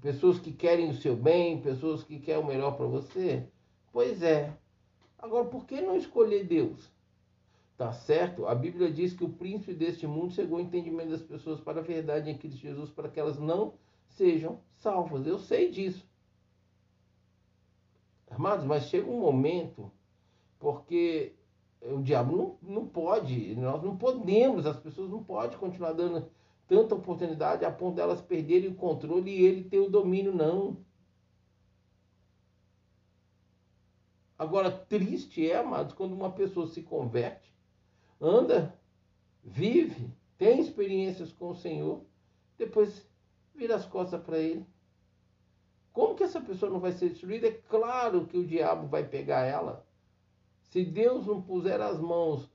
[0.00, 3.46] Pessoas que querem o seu bem, pessoas que querem o melhor para você?
[3.92, 4.52] Pois é.
[5.18, 6.93] Agora, por que não escolher Deus?
[7.76, 8.46] Tá certo?
[8.46, 11.82] A Bíblia diz que o príncipe deste mundo chegou ao entendimento das pessoas para a
[11.82, 13.74] verdade em Cristo Jesus, para que elas não
[14.06, 15.26] sejam salvas.
[15.26, 16.06] Eu sei disso.
[18.30, 19.90] Amados, mas chega um momento,
[20.58, 21.34] porque
[21.82, 26.28] o diabo não, não pode, nós não podemos, as pessoas não podem continuar dando
[26.66, 30.78] tanta oportunidade a ponto delas perderem o controle e ele ter o domínio, não.
[34.38, 37.52] Agora, triste é, amados, quando uma pessoa se converte,
[38.20, 38.74] anda,
[39.42, 42.02] vive, tem experiências com o Senhor,
[42.58, 43.06] depois
[43.54, 44.66] vira as costas para ele.
[45.92, 47.46] Como que essa pessoa não vai ser destruída?
[47.46, 49.86] É claro que o diabo vai pegar ela.
[50.62, 52.50] Se Deus não puser as mãos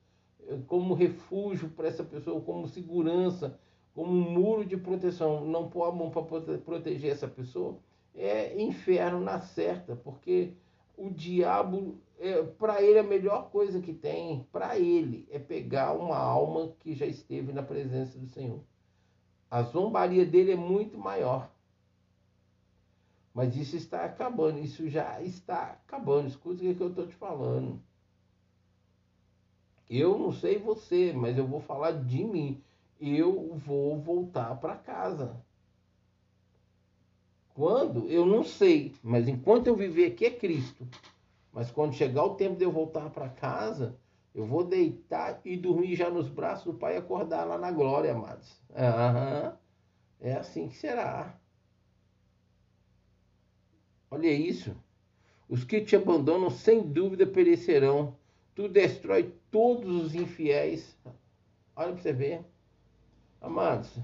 [0.46, 3.58] eh, como refúgio para essa pessoa, como segurança,
[3.96, 6.24] como um muro de proteção, não pôr a mão para
[6.58, 7.78] proteger essa pessoa,
[8.16, 10.54] é inferno na certa, porque
[10.98, 16.18] o diabo, é, para ele, a melhor coisa que tem, para ele, é pegar uma
[16.18, 18.62] alma que já esteve na presença do Senhor.
[19.50, 21.50] A zombaria dele é muito maior.
[23.34, 26.28] Mas isso está acabando, isso já está acabando.
[26.28, 27.82] Escuta o que eu estou te falando.
[29.90, 32.62] Eu não sei você, mas eu vou falar de mim.
[33.00, 35.42] Eu vou voltar para casa.
[37.56, 38.08] Quando?
[38.10, 40.86] Eu não sei, mas enquanto eu viver aqui é Cristo.
[41.52, 43.98] Mas quando chegar o tempo de eu voltar para casa,
[44.34, 48.12] eu vou deitar e dormir já nos braços do Pai e acordar lá na glória,
[48.12, 48.62] amados.
[48.70, 49.58] Uhum.
[50.22, 51.40] É assim que será.
[54.12, 54.76] Olha isso.
[55.48, 58.16] Os que te abandonam sem dúvida perecerão.
[58.54, 60.98] Tu destrói todos os infiéis.
[61.76, 62.46] Olha para você ver.
[63.42, 63.98] Amados,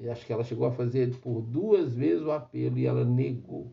[0.00, 3.72] E acho que ela chegou a fazer por duas vezes o apelo e ela negou.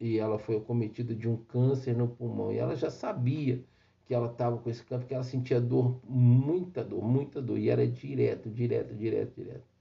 [0.00, 2.50] E ela foi acometida de um câncer no pulmão.
[2.50, 3.62] E ela já sabia
[4.06, 7.58] que ela estava com esse câncer, porque ela sentia dor, muita dor, muita dor.
[7.58, 9.76] E era direto, direto, direto, direto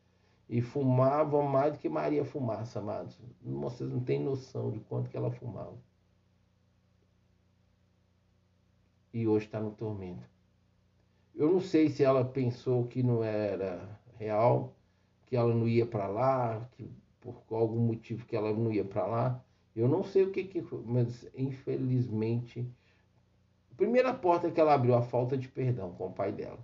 [0.47, 3.19] e fumava mais do que Maria fumaça, amados.
[3.41, 5.75] Vocês não têm noção de quanto que ela fumava.
[9.13, 10.29] E hoje está no tormento.
[11.33, 14.75] Eu não sei se ela pensou que não era real,
[15.25, 19.05] que ela não ia para lá, que por algum motivo que ela não ia para
[19.05, 19.43] lá.
[19.75, 22.65] Eu não sei o que que mas infelizmente,
[23.77, 26.59] primeira porta que ela abriu a falta de perdão com o pai dela.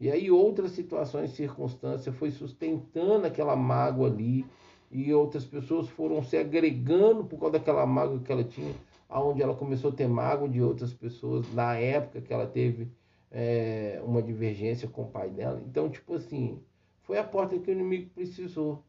[0.00, 4.46] E aí outras situações, circunstâncias, foi sustentando aquela mágoa ali
[4.90, 8.74] e outras pessoas foram se agregando por causa daquela mágoa que ela tinha,
[9.08, 12.88] aonde ela começou a ter mágoa de outras pessoas na época que ela teve
[13.30, 15.60] é, uma divergência com o pai dela.
[15.66, 16.62] Então, tipo assim,
[17.02, 18.82] foi a porta que o inimigo precisou,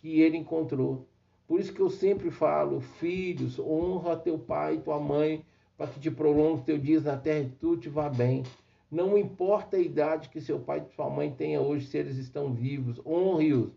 [0.00, 1.06] que ele encontrou.
[1.46, 5.44] Por isso que eu sempre falo, filhos, honra teu pai e tua mãe,
[5.78, 8.42] para que te prolongue teus dias na terra e tu te vá bem.
[8.90, 12.52] Não importa a idade que seu pai e sua mãe tenham hoje, se eles estão
[12.52, 13.70] vivos, honre-os.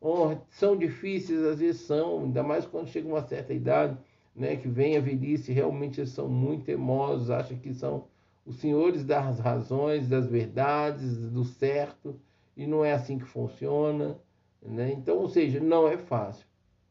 [0.00, 0.38] Honre.
[0.50, 3.96] São difíceis, às vezes são, ainda mais quando chega uma certa idade,
[4.36, 8.04] né, que vem a velhice, realmente eles são muito teimosos, acham que são
[8.44, 12.20] os senhores das razões, das verdades, do certo,
[12.56, 14.18] e não é assim que funciona.
[14.60, 14.92] Né?
[14.92, 16.46] Então, ou seja, não é fácil,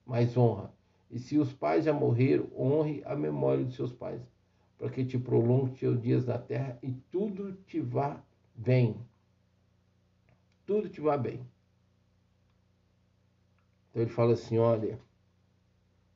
[0.05, 0.73] mas honra.
[1.11, 4.21] E se os pais já morreram, honre a memória dos seus pais
[4.77, 8.21] para que te prolongue teus dias na terra e tudo te vá
[8.55, 8.95] bem.
[10.65, 11.41] Tudo te vá bem.
[13.89, 14.99] Então ele fala assim: olha,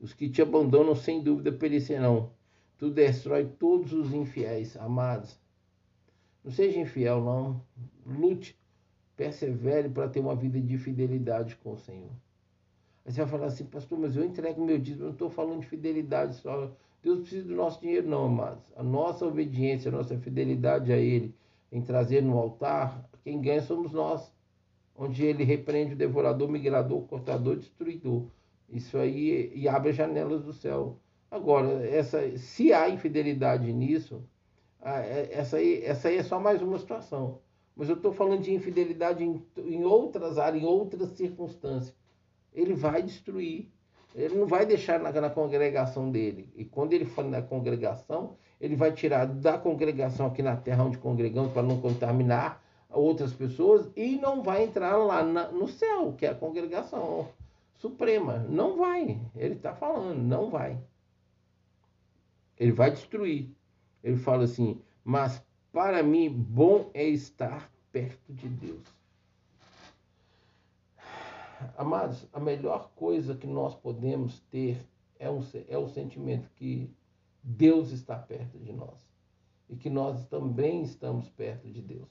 [0.00, 2.30] os que te abandonam sem dúvida perecerão.
[2.78, 5.38] Tu destrói todos os infiéis, amados.
[6.42, 7.62] Não seja infiel, não.
[8.04, 8.58] Lute,
[9.16, 12.10] persevere para ter uma vida de fidelidade com o Senhor.
[13.04, 15.60] Aí você vai falar assim, pastor, mas eu entrego meu dízimo, eu não estou falando
[15.60, 16.72] de fidelidade só.
[17.02, 18.72] Deus precisa do nosso dinheiro, não, amados.
[18.76, 21.34] A nossa obediência, a nossa fidelidade a Ele
[21.70, 24.32] em trazer no altar, quem ganha somos nós.
[24.94, 28.26] Onde Ele repreende o devorador, migrador, cortador, destruidor.
[28.68, 30.98] Isso aí e abre as janelas do céu.
[31.30, 34.22] Agora, essa, se há infidelidade nisso,
[34.80, 37.40] é, essa aí, essa aí é só mais uma situação.
[37.74, 41.96] Mas eu estou falando de infidelidade em, em outras áreas, em outras circunstâncias.
[42.52, 43.70] Ele vai destruir.
[44.14, 46.52] Ele não vai deixar na, na, congregação dele.
[46.54, 50.98] E quando ele for na congregação, ele vai tirar da congregação aqui na terra onde
[50.98, 56.26] congregamos para não contaminar outras pessoas e não vai entrar lá na, no céu, que
[56.26, 57.28] é a congregação
[57.74, 58.44] suprema.
[58.48, 59.18] Não vai.
[59.34, 60.78] Ele está falando, não vai.
[62.58, 63.50] Ele vai destruir.
[64.04, 69.01] Ele fala assim: Mas para mim, bom é estar perto de Deus.
[71.76, 74.86] Amados, a melhor coisa que nós podemos ter
[75.18, 76.90] é, um, é o sentimento que
[77.42, 79.08] Deus está perto de nós
[79.68, 82.08] e que nós também estamos perto de Deus.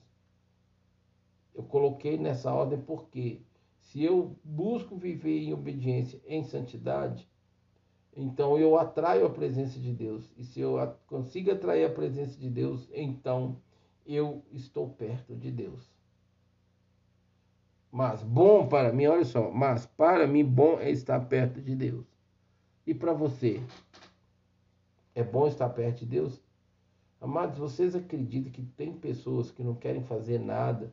[1.53, 3.41] Eu coloquei nessa ordem porque
[3.79, 7.29] se eu busco viver em obediência, em santidade,
[8.15, 10.29] então eu atraio a presença de Deus.
[10.37, 10.75] E se eu
[11.07, 13.57] consigo atrair a presença de Deus, então
[14.05, 15.89] eu estou perto de Deus.
[17.91, 22.05] Mas bom para mim, olha só, mas para mim bom é estar perto de Deus.
[22.87, 23.61] E para você?
[25.13, 26.41] É bom estar perto de Deus?
[27.19, 30.91] Amados, vocês acreditam que tem pessoas que não querem fazer nada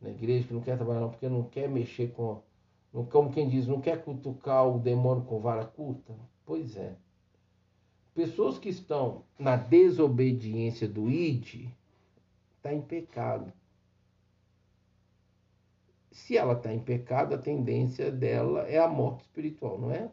[0.00, 2.42] na igreja, que não querem trabalhar não, porque não quer mexer com
[3.10, 6.12] Como quem diz, não quer cutucar o demônio com vara curta?
[6.44, 6.96] Pois é.
[8.14, 11.68] Pessoas que estão na desobediência do ID,
[12.56, 13.52] está em pecado.
[16.10, 20.10] Se ela está em pecado, a tendência dela é a morte espiritual, não é?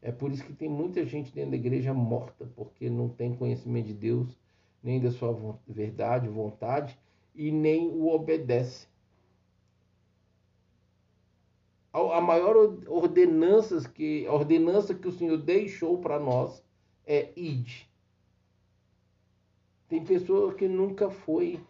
[0.00, 3.86] É por isso que tem muita gente dentro da igreja morta, porque não tem conhecimento
[3.86, 4.38] de Deus,
[4.82, 6.98] nem da sua verdade, vontade,
[7.34, 8.86] e nem o obedece.
[11.92, 16.62] A maior ordenança que, ordenança que o Senhor deixou para nós
[17.06, 17.86] é id.
[19.88, 21.60] Tem pessoa que nunca foi,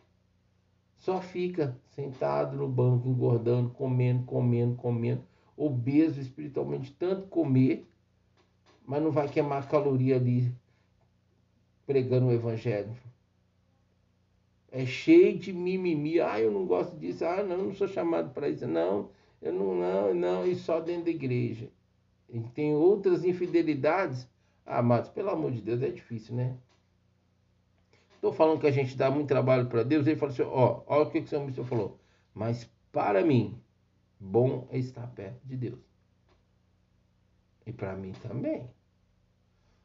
[0.96, 5.22] só fica sentado no banco, engordando, comendo, comendo, comendo,
[5.56, 7.86] obeso espiritualmente, tanto comer
[8.86, 10.52] mas não vai queimar caloria ali
[11.86, 12.94] pregando o evangelho.
[14.70, 16.20] É cheio de mimimi.
[16.20, 17.24] Ah, eu não gosto disso.
[17.24, 18.66] Ah, não, não sou chamado para isso.
[18.66, 20.46] Não, eu não, não, não.
[20.46, 21.68] E só dentro da igreja.
[22.28, 24.28] E tem outras infidelidades.
[24.66, 26.56] Ah, mas pelo amor de Deus, é difícil, né?
[28.24, 30.06] Estou falando que a gente dá muito trabalho para Deus.
[30.06, 32.00] Ele falou assim: ó, olha o que, que o me falou.
[32.32, 33.60] Mas para mim,
[34.18, 35.78] bom é estar perto de Deus.
[37.66, 38.62] E para mim também.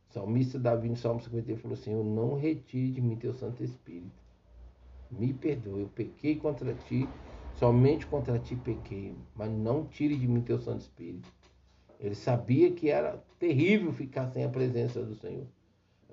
[0.10, 3.62] O salmista Davi, no Salmo 51, falou assim: Eu não retire de mim teu Santo
[3.62, 4.24] Espírito.
[5.12, 7.10] Me perdoe, eu pequei contra ti,
[7.56, 11.30] somente contra ti pequei, mas não tire de mim teu Santo Espírito.
[12.00, 15.46] Ele sabia que era terrível ficar sem a presença do Senhor.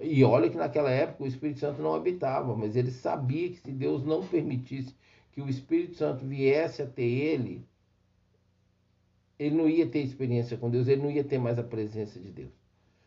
[0.01, 3.73] E olha que naquela época o Espírito Santo não habitava, mas ele sabia que se
[3.73, 4.95] Deus não permitisse
[5.33, 7.65] que o Espírito Santo viesse até ele,
[9.39, 12.31] ele não ia ter experiência com Deus, ele não ia ter mais a presença de
[12.31, 12.53] Deus.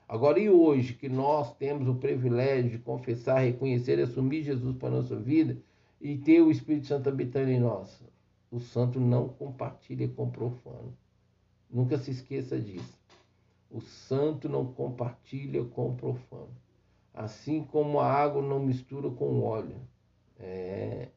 [0.07, 4.87] Agora, e hoje que nós temos o privilégio de confessar, reconhecer e assumir Jesus para
[4.89, 5.57] a nossa vida
[6.01, 8.03] e ter o Espírito Santo habitando em nós?
[8.51, 10.97] O santo não compartilha com o profano.
[11.69, 12.97] Nunca se esqueça disso.
[13.69, 16.49] O santo não compartilha com o profano.
[17.20, 19.76] Assim como a água não mistura com óleo.
[20.39, 21.09] É,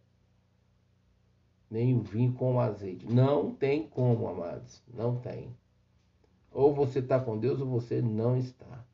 [1.71, 3.07] nem o vinho com o azeite.
[3.07, 4.83] Não tem como, amados.
[4.93, 5.57] Não tem.
[6.51, 8.85] Ou você está com Deus ou você não está.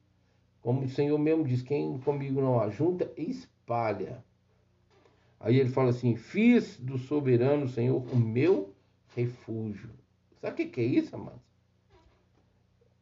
[0.61, 4.23] Como o Senhor mesmo diz: quem comigo não ajunta, espalha.
[5.41, 8.75] Aí ele fala assim: Fiz do soberano Senhor o meu
[9.17, 9.89] refúgio.
[10.43, 11.41] Sabe o que, que é isso, amados?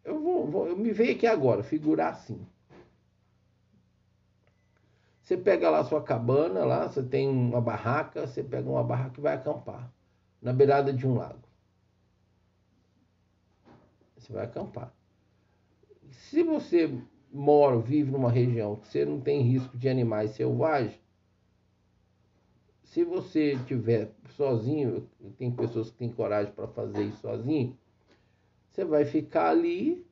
[0.04, 2.46] Eu, vou, vou, eu me veio aqui agora, figurar assim.
[5.26, 9.20] Você pega lá sua cabana, lá você tem uma barraca, você pega uma barraca e
[9.20, 9.92] vai acampar
[10.40, 11.42] na beirada de um lago.
[14.16, 14.94] Você vai acampar.
[16.12, 16.96] Se você
[17.32, 21.00] mora, vive numa região que você não tem risco de animais selvagens,
[22.84, 27.76] se você estiver sozinho, tem pessoas que têm coragem para fazer isso sozinho,
[28.70, 30.06] você vai ficar ali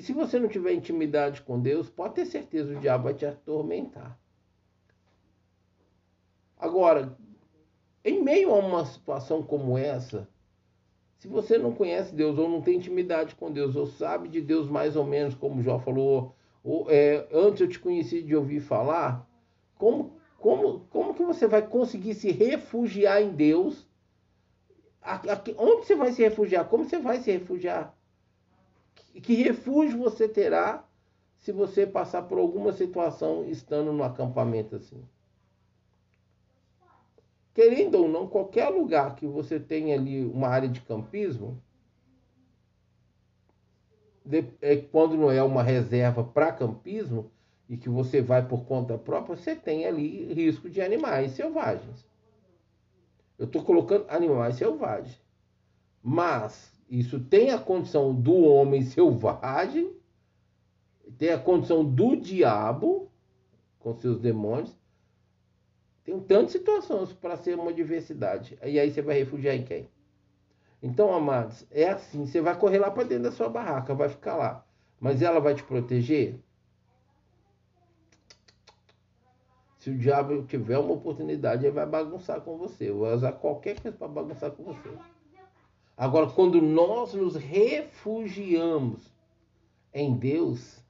[0.00, 3.26] e se você não tiver intimidade com Deus, pode ter certeza o diabo vai te
[3.26, 4.18] atormentar.
[6.58, 7.14] Agora,
[8.02, 10.26] em meio a uma situação como essa,
[11.18, 14.70] se você não conhece Deus ou não tem intimidade com Deus ou sabe de Deus
[14.70, 16.34] mais ou menos, como Jó falou,
[16.64, 19.28] ou, é, antes eu te conheci de ouvir falar,
[19.76, 23.86] como, como, como que você vai conseguir se refugiar em Deus?
[25.58, 26.64] onde você vai se refugiar?
[26.64, 27.94] Como você vai se refugiar?
[29.18, 30.86] Que refúgio você terá
[31.38, 35.02] se você passar por alguma situação estando no acampamento assim?
[37.54, 41.60] Querendo ou não, qualquer lugar que você tenha ali uma área de campismo,
[44.60, 47.30] é, quando não é uma reserva para campismo
[47.68, 52.06] e que você vai por conta própria, você tem ali risco de animais selvagens.
[53.38, 55.18] Eu estou colocando animais selvagens.
[56.02, 59.94] Mas isso tem a condição do homem selvagem,
[61.16, 63.08] tem a condição do diabo
[63.78, 64.76] com seus demônios.
[66.02, 68.58] Tem tantas situações para ser uma diversidade.
[68.64, 69.88] E aí você vai refugiar em quem?
[70.82, 74.34] Então, amados, é assim: você vai correr lá para dentro da sua barraca, vai ficar
[74.36, 74.66] lá.
[74.98, 76.40] Mas ela vai te proteger?
[79.78, 82.90] Se o diabo tiver uma oportunidade, ele vai bagunçar com você.
[82.90, 84.90] Vai usar qualquer coisa para bagunçar com você.
[86.00, 89.12] Agora, quando nós nos refugiamos
[89.92, 90.82] em Deus,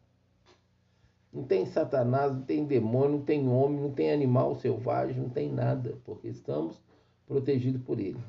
[1.32, 5.50] não tem Satanás, não tem demônio, não tem homem, não tem animal selvagem, não tem
[5.50, 6.80] nada, porque estamos
[7.26, 8.20] protegidos por Ele.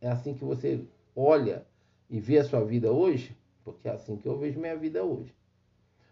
[0.00, 0.80] É assim que você
[1.14, 1.66] olha
[2.08, 5.34] e vê a sua vida hoje, porque é assim que eu vejo minha vida hoje.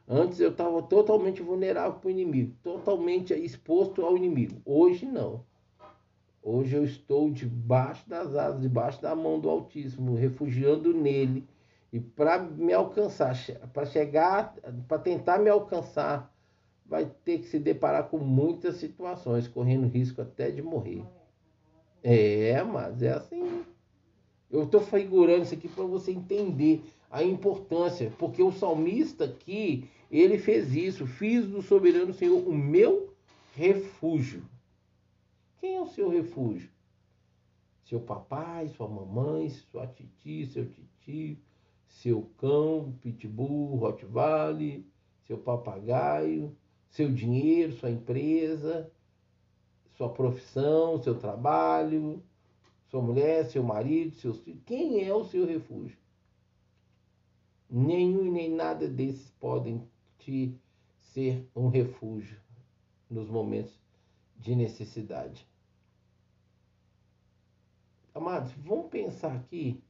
[0.07, 4.61] Antes eu estava totalmente vulnerável para o inimigo, totalmente exposto ao inimigo.
[4.67, 5.43] Hoje não.
[6.43, 11.47] Hoje eu estou debaixo das asas, debaixo da mão do Altíssimo, refugiando nele.
[11.93, 13.37] E para me alcançar,
[13.73, 14.57] para chegar,
[14.89, 16.35] para tentar me alcançar,
[16.85, 21.05] vai ter que se deparar com muitas situações, correndo risco até de morrer.
[22.03, 23.63] É, mas é assim.
[24.51, 30.39] Eu estou figurando isso aqui para você entender a importância, porque o salmista aqui, ele
[30.39, 33.15] fez isso, fiz do soberano Senhor o meu
[33.55, 34.43] refúgio.
[35.63, 36.69] Quem é o seu refúgio?
[37.85, 41.39] Seu papai, sua mamãe, sua titi, seu titio,
[41.87, 44.83] seu cão, pitbull, rottweiler,
[45.25, 46.53] seu papagaio,
[46.89, 48.91] seu dinheiro, sua empresa,
[49.93, 52.21] sua profissão, seu trabalho,
[52.91, 54.65] sua mulher, seu marido, seus filhos.
[54.67, 55.97] Quem é o seu refúgio?
[57.71, 59.89] Nenhum e nem nada desses podem
[60.19, 60.59] te
[60.99, 62.41] ser um refúgio
[63.09, 63.81] nos momentos
[64.37, 65.52] de necessidade.
[68.15, 69.83] Amados, vamos pensar aqui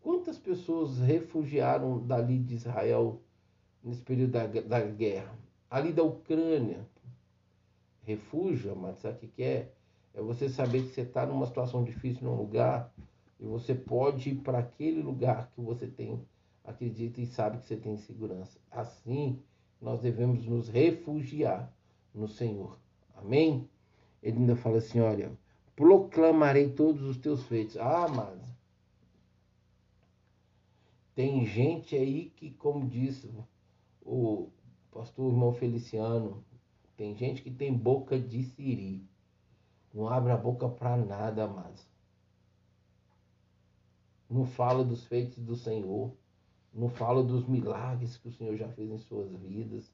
[0.00, 3.20] quantas pessoas refugiaram dali de Israel
[3.84, 5.38] nesse período da, da guerra,
[5.70, 6.88] ali da Ucrânia.
[8.04, 9.70] Refúgio, amados, sabe o que é?
[10.14, 12.90] É você saber que você está numa situação difícil num lugar
[13.38, 16.26] e você pode ir para aquele lugar que você tem,
[16.64, 18.58] acredita e sabe que você tem segurança.
[18.70, 19.42] Assim,
[19.78, 21.70] nós devemos nos refugiar
[22.14, 22.78] no Senhor.
[23.14, 23.68] Amém?
[24.22, 25.36] Ele ainda fala assim: olha,
[25.76, 27.76] proclamarei todos os teus feitos.
[27.76, 28.40] Ah, mas
[31.14, 33.30] tem gente aí que, como disse
[34.02, 34.48] o
[34.90, 36.42] pastor irmão Feliciano,
[36.96, 39.06] tem gente que tem boca de siri.
[39.92, 41.86] Não abre a boca para nada mais.
[44.28, 46.12] Não fala dos feitos do Senhor.
[46.72, 49.90] Não fala dos milagres que o Senhor já fez em suas vidas.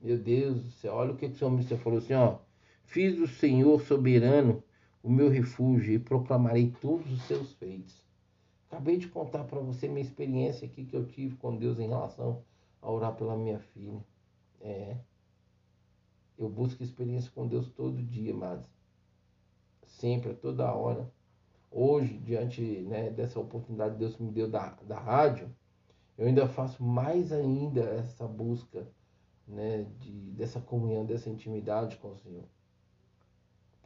[0.00, 2.38] Meu Deus céu, olha o que, que o Senhor falou assim, ó.
[2.84, 4.62] Fiz do Senhor soberano
[5.02, 8.04] o meu refúgio e proclamarei todos os seus feitos.
[8.68, 12.42] Acabei de contar para você minha experiência aqui que eu tive com Deus em relação
[12.80, 14.04] a orar pela minha filha.
[14.60, 14.96] É.
[16.38, 18.60] Eu busco experiência com Deus todo dia, mas
[19.86, 21.10] sempre, a toda hora.
[21.70, 25.50] Hoje, diante né, dessa oportunidade que Deus me deu da, da rádio,
[26.16, 28.86] eu ainda faço mais ainda essa busca
[29.46, 32.44] né, de, dessa comunhão, dessa intimidade com o Senhor.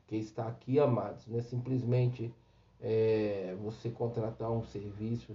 [0.04, 2.30] Porque está aqui, amados, não é simplesmente
[2.80, 5.34] é, você contratar um serviço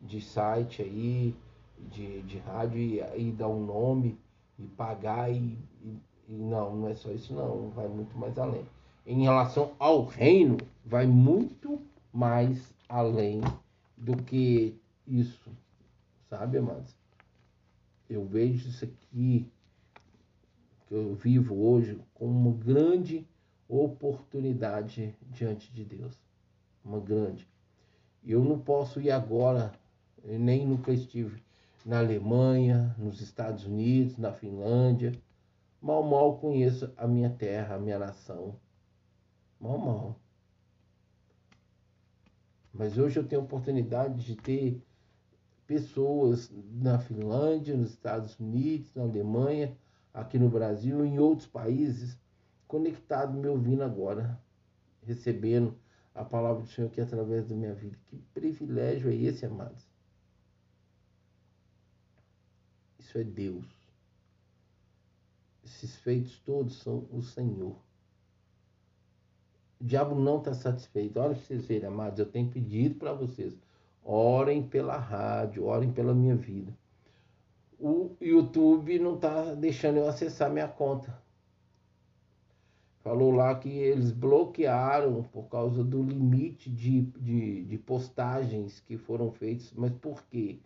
[0.00, 1.34] de site aí,
[1.90, 4.18] de, de rádio e, e dar um nome
[4.58, 5.98] e pagar e, e,
[6.28, 8.64] e não, não é só isso não, vai muito mais além.
[9.06, 11.80] Em relação ao reino, vai muito
[12.12, 13.40] mais além
[13.96, 15.50] do que isso,
[16.28, 16.94] sabe, amados?
[18.08, 19.50] Eu vejo isso aqui
[20.86, 23.26] que eu vivo hoje como uma grande
[23.70, 26.18] oportunidade diante de Deus.
[26.84, 27.48] Uma grande.
[28.24, 29.72] Eu não posso ir agora,
[30.22, 31.42] nem nunca estive
[31.86, 35.12] na Alemanha, nos Estados Unidos, na Finlândia.
[35.80, 38.56] Mal, mal conheço a minha terra, a minha nação.
[39.58, 40.16] Mal, mal.
[42.72, 44.82] Mas hoje eu tenho a oportunidade de ter
[45.66, 49.76] pessoas na Finlândia, nos Estados Unidos, na Alemanha,
[50.12, 52.18] aqui no Brasil, em outros países,
[52.70, 54.40] conectado, me ouvindo agora,
[55.02, 55.76] recebendo
[56.14, 57.98] a palavra do Senhor aqui através da minha vida.
[58.06, 59.84] Que privilégio é esse, amados?
[62.96, 63.66] Isso é Deus.
[65.64, 67.76] Esses feitos todos são o Senhor.
[69.80, 71.18] O diabo não está satisfeito.
[71.18, 73.52] Olha para vocês verem, amados, eu tenho pedido para vocês.
[74.04, 76.72] Orem pela rádio, orem pela minha vida.
[77.80, 81.19] O YouTube não está deixando eu acessar minha conta.
[83.02, 89.30] Falou lá que eles bloquearam por causa do limite de, de, de postagens que foram
[89.32, 89.72] feitas.
[89.74, 90.58] Mas por quê?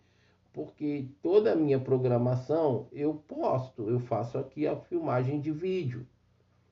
[0.53, 6.05] Porque toda a minha programação eu posto, eu faço aqui a filmagem de vídeo.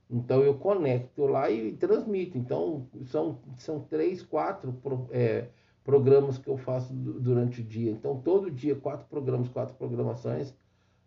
[0.09, 2.37] Então eu conecto lá e, transmito.
[2.37, 4.75] Então são, são três, quatro
[5.11, 5.47] é,
[5.83, 7.91] programas que eu faço durante o dia.
[7.91, 10.53] Então todo dia quatro programas, quatro programações.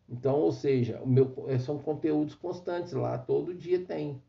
[0.09, 4.21] Então, ou seja, o meu, é, são conteúdos constantes lá, todo dia tem.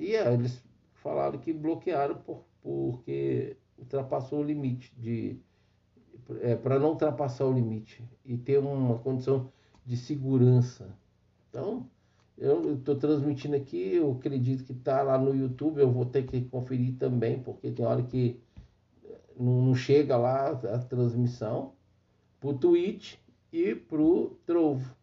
[0.00, 5.38] E é, eles falaram que bloquearam por, porque ultrapassou o limite de
[6.40, 9.52] é, para não ultrapassar o limite e ter uma condição
[9.84, 10.96] de segurança.
[11.48, 11.86] Então,
[12.38, 16.40] eu estou transmitindo aqui, eu acredito que está lá no YouTube, eu vou ter que
[16.42, 18.40] conferir também, porque tem hora que
[19.38, 21.74] não, não chega lá a transmissão,
[22.38, 23.16] para o Twitch
[23.52, 24.96] e para o Trovo.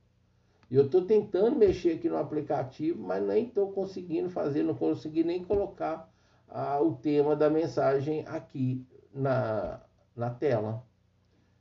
[0.69, 5.43] Eu estou tentando mexer aqui no aplicativo, mas nem estou conseguindo fazer, não consegui nem
[5.43, 6.11] colocar
[6.47, 9.81] a, o tema da mensagem aqui na,
[10.15, 10.83] na tela.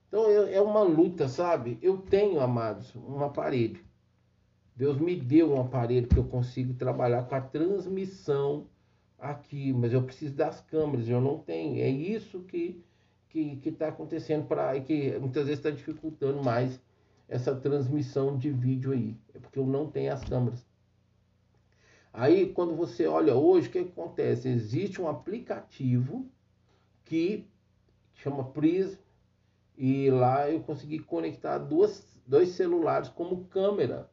[0.09, 1.79] Então é uma luta, sabe?
[1.81, 3.85] Eu tenho, amados, um aparelho.
[4.75, 8.67] Deus me deu um aparelho que eu consigo trabalhar com a transmissão
[9.19, 11.81] aqui, mas eu preciso das câmeras, eu não tenho.
[11.81, 12.85] É isso que
[13.29, 16.81] que está acontecendo para que muitas vezes está dificultando mais
[17.29, 20.65] essa transmissão de vídeo aí, é porque eu não tenho as câmeras.
[22.13, 24.49] Aí quando você olha hoje, o que acontece?
[24.49, 26.27] Existe um aplicativo
[27.05, 27.47] que
[28.15, 28.99] chama Prism
[29.77, 34.11] e lá eu consegui conectar duas, dois celulares como câmera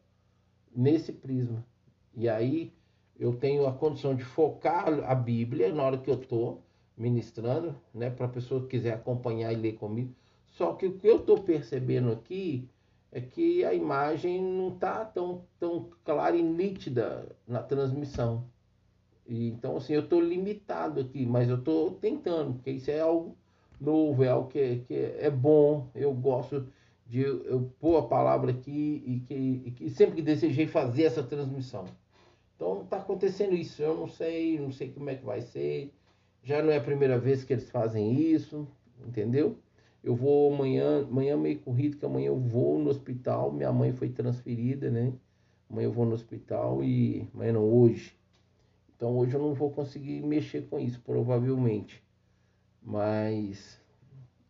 [0.76, 1.66] nesse prisma.
[2.14, 2.74] E aí
[3.18, 6.62] eu tenho a condição de focar a Bíblia na hora que eu estou
[6.98, 10.14] ministrando, né, para a pessoa que quiser acompanhar e ler comigo.
[10.48, 12.70] Só que o que eu estou percebendo aqui
[13.14, 18.46] é que a imagem não está tão, tão clara e nítida na transmissão.
[19.26, 23.38] E, então, assim, eu estou limitado aqui, mas eu estou tentando, porque isso é algo
[23.80, 25.90] novo, é algo que, que é bom.
[25.96, 26.68] Eu gosto
[27.08, 31.24] de eu pôr a palavra aqui e que, e que sempre que desejei fazer essa
[31.24, 31.86] transmissão.
[32.56, 33.82] Então, está acontecendo isso.
[33.82, 35.94] Eu não sei, não sei como é que vai ser
[36.44, 38.68] já não é a primeira vez que eles fazem isso,
[39.08, 39.58] entendeu?
[40.04, 43.52] Eu vou amanhã, amanhã meio corrido, que amanhã eu vou no hospital.
[43.52, 45.14] Minha mãe foi transferida, né?
[45.70, 47.28] Amanhã eu vou no hospital e.
[47.34, 48.14] Amanhã não, hoje.
[48.96, 52.04] Então hoje eu não vou conseguir mexer com isso, provavelmente.
[52.82, 53.82] Mas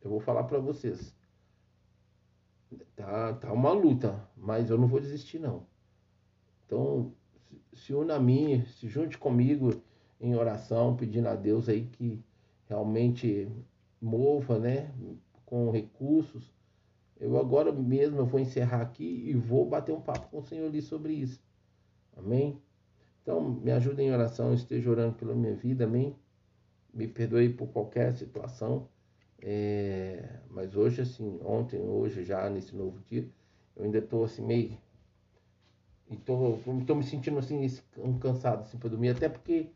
[0.04, 1.16] eu vou falar para vocês.
[2.96, 5.68] Tá, tá uma luta, mas eu não vou desistir não.
[6.66, 7.14] Então,
[7.74, 9.82] se una a mim, se junte comigo
[10.20, 12.24] em oração, pedindo a Deus aí que
[12.68, 13.48] realmente
[14.02, 14.92] mova, né,
[15.54, 16.52] com recursos.
[17.20, 20.66] Eu agora mesmo eu vou encerrar aqui e vou bater um papo com o Senhor
[20.66, 21.40] ali sobre isso.
[22.18, 22.60] Amém?
[23.22, 26.16] Então, me ajude em oração, esteja orando pela minha vida, amém?
[26.92, 28.90] Me perdoe por qualquer situação.
[29.40, 33.30] É, mas hoje, assim, ontem, hoje, já nesse novo dia,
[33.76, 34.76] eu ainda estou assim, meio.
[36.10, 37.64] Estou me sentindo assim,
[38.00, 39.70] um cansado assim, para dormir, até porque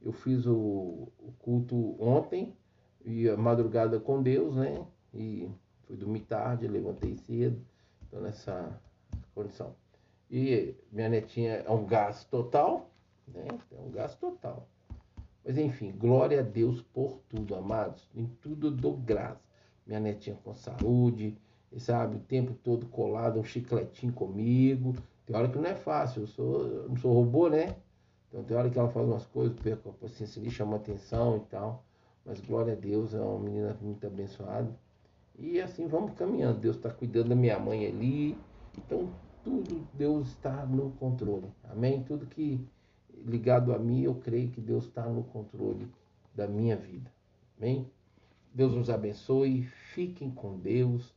[0.00, 2.56] eu fiz o, o, culto ontem
[3.04, 4.86] e a madrugada com Deus, né?
[5.14, 5.48] E
[5.86, 7.60] fui dormir tarde, levantei cedo,
[8.06, 8.80] então nessa
[9.34, 9.74] condição.
[10.30, 12.90] E minha netinha é um gasto total,
[13.28, 13.46] né?
[13.72, 14.68] É um gasto total.
[15.44, 18.08] Mas enfim, glória a Deus por tudo, amados.
[18.14, 19.40] Em tudo dou graça.
[19.86, 21.36] Minha netinha com saúde,
[21.76, 24.94] sabe, o tempo todo colado, um chicletinho comigo.
[25.26, 27.76] Tem hora que não é fácil, eu, sou, eu não sou robô, né?
[28.28, 31.40] Então tem hora que ela faz umas coisas, perco a paciência ali, chama atenção e
[31.50, 31.84] tal.
[32.24, 34.74] Mas glória a Deus, é uma menina muito abençoada.
[35.38, 36.60] E assim vamos caminhando.
[36.60, 38.36] Deus está cuidando da minha mãe ali.
[38.76, 39.10] Então
[39.42, 41.52] tudo Deus está no controle.
[41.70, 42.02] Amém?
[42.02, 42.66] Tudo que
[43.24, 45.88] ligado a mim, eu creio que Deus está no controle
[46.34, 47.10] da minha vida.
[47.58, 47.90] Amém?
[48.52, 49.62] Deus nos abençoe.
[49.94, 51.14] Fiquem com Deus.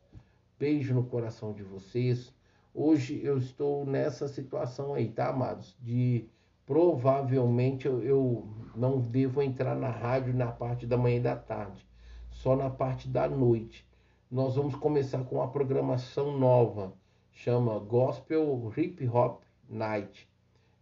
[0.60, 2.34] Beijo no coração de vocês.
[2.74, 5.76] Hoje eu estou nessa situação aí, tá, amados?
[5.82, 6.26] De
[6.66, 11.88] provavelmente eu, eu, não devo entrar na rádio na parte da manhã e da tarde,
[12.30, 13.87] só na parte da noite.
[14.30, 16.94] Nós vamos começar com uma programação nova,
[17.32, 20.30] chama Gospel Hip Hop Night.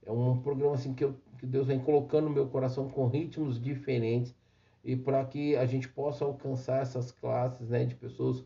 [0.03, 3.61] É um programa assim que, eu, que Deus vem colocando no meu coração com ritmos
[3.61, 4.35] diferentes
[4.83, 8.43] e para que a gente possa alcançar essas classes né, de pessoas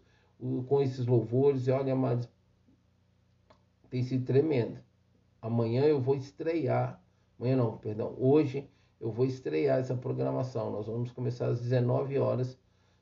[0.68, 1.68] com esses louvores.
[1.68, 2.30] E olha, mas
[3.89, 4.80] tem sido tremendo.
[5.41, 7.02] Amanhã eu vou estrear
[7.39, 8.14] Amanhã não, perdão.
[8.20, 8.70] Hoje
[9.00, 10.70] eu vou estrear essa programação.
[10.72, 12.59] Nós vamos começar às 19 horas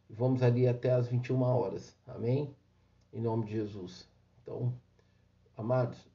[0.09, 1.97] vamos ali até às 21 horas.
[2.07, 2.55] Amém?
[3.13, 4.09] Em nome de Jesus.
[4.41, 4.73] Então,
[5.55, 6.09] amados,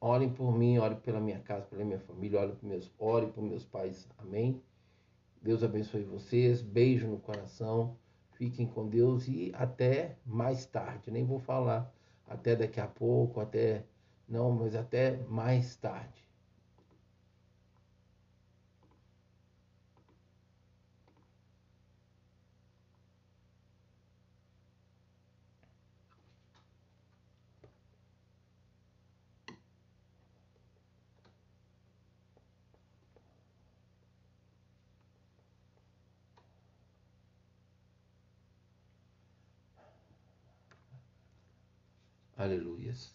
[0.00, 3.42] orem por mim, orem pela minha casa, pela minha família, orem por meus, orem por
[3.42, 4.08] meus pais.
[4.18, 4.60] Amém?
[5.40, 6.62] Deus abençoe vocês.
[6.62, 7.96] Beijo no coração.
[8.32, 11.10] Fiquem com Deus e até mais tarde.
[11.10, 11.92] Nem vou falar
[12.26, 13.84] até daqui a pouco, até
[14.28, 16.21] não, mas até mais tarde.
[42.92, 43.12] Aleluias.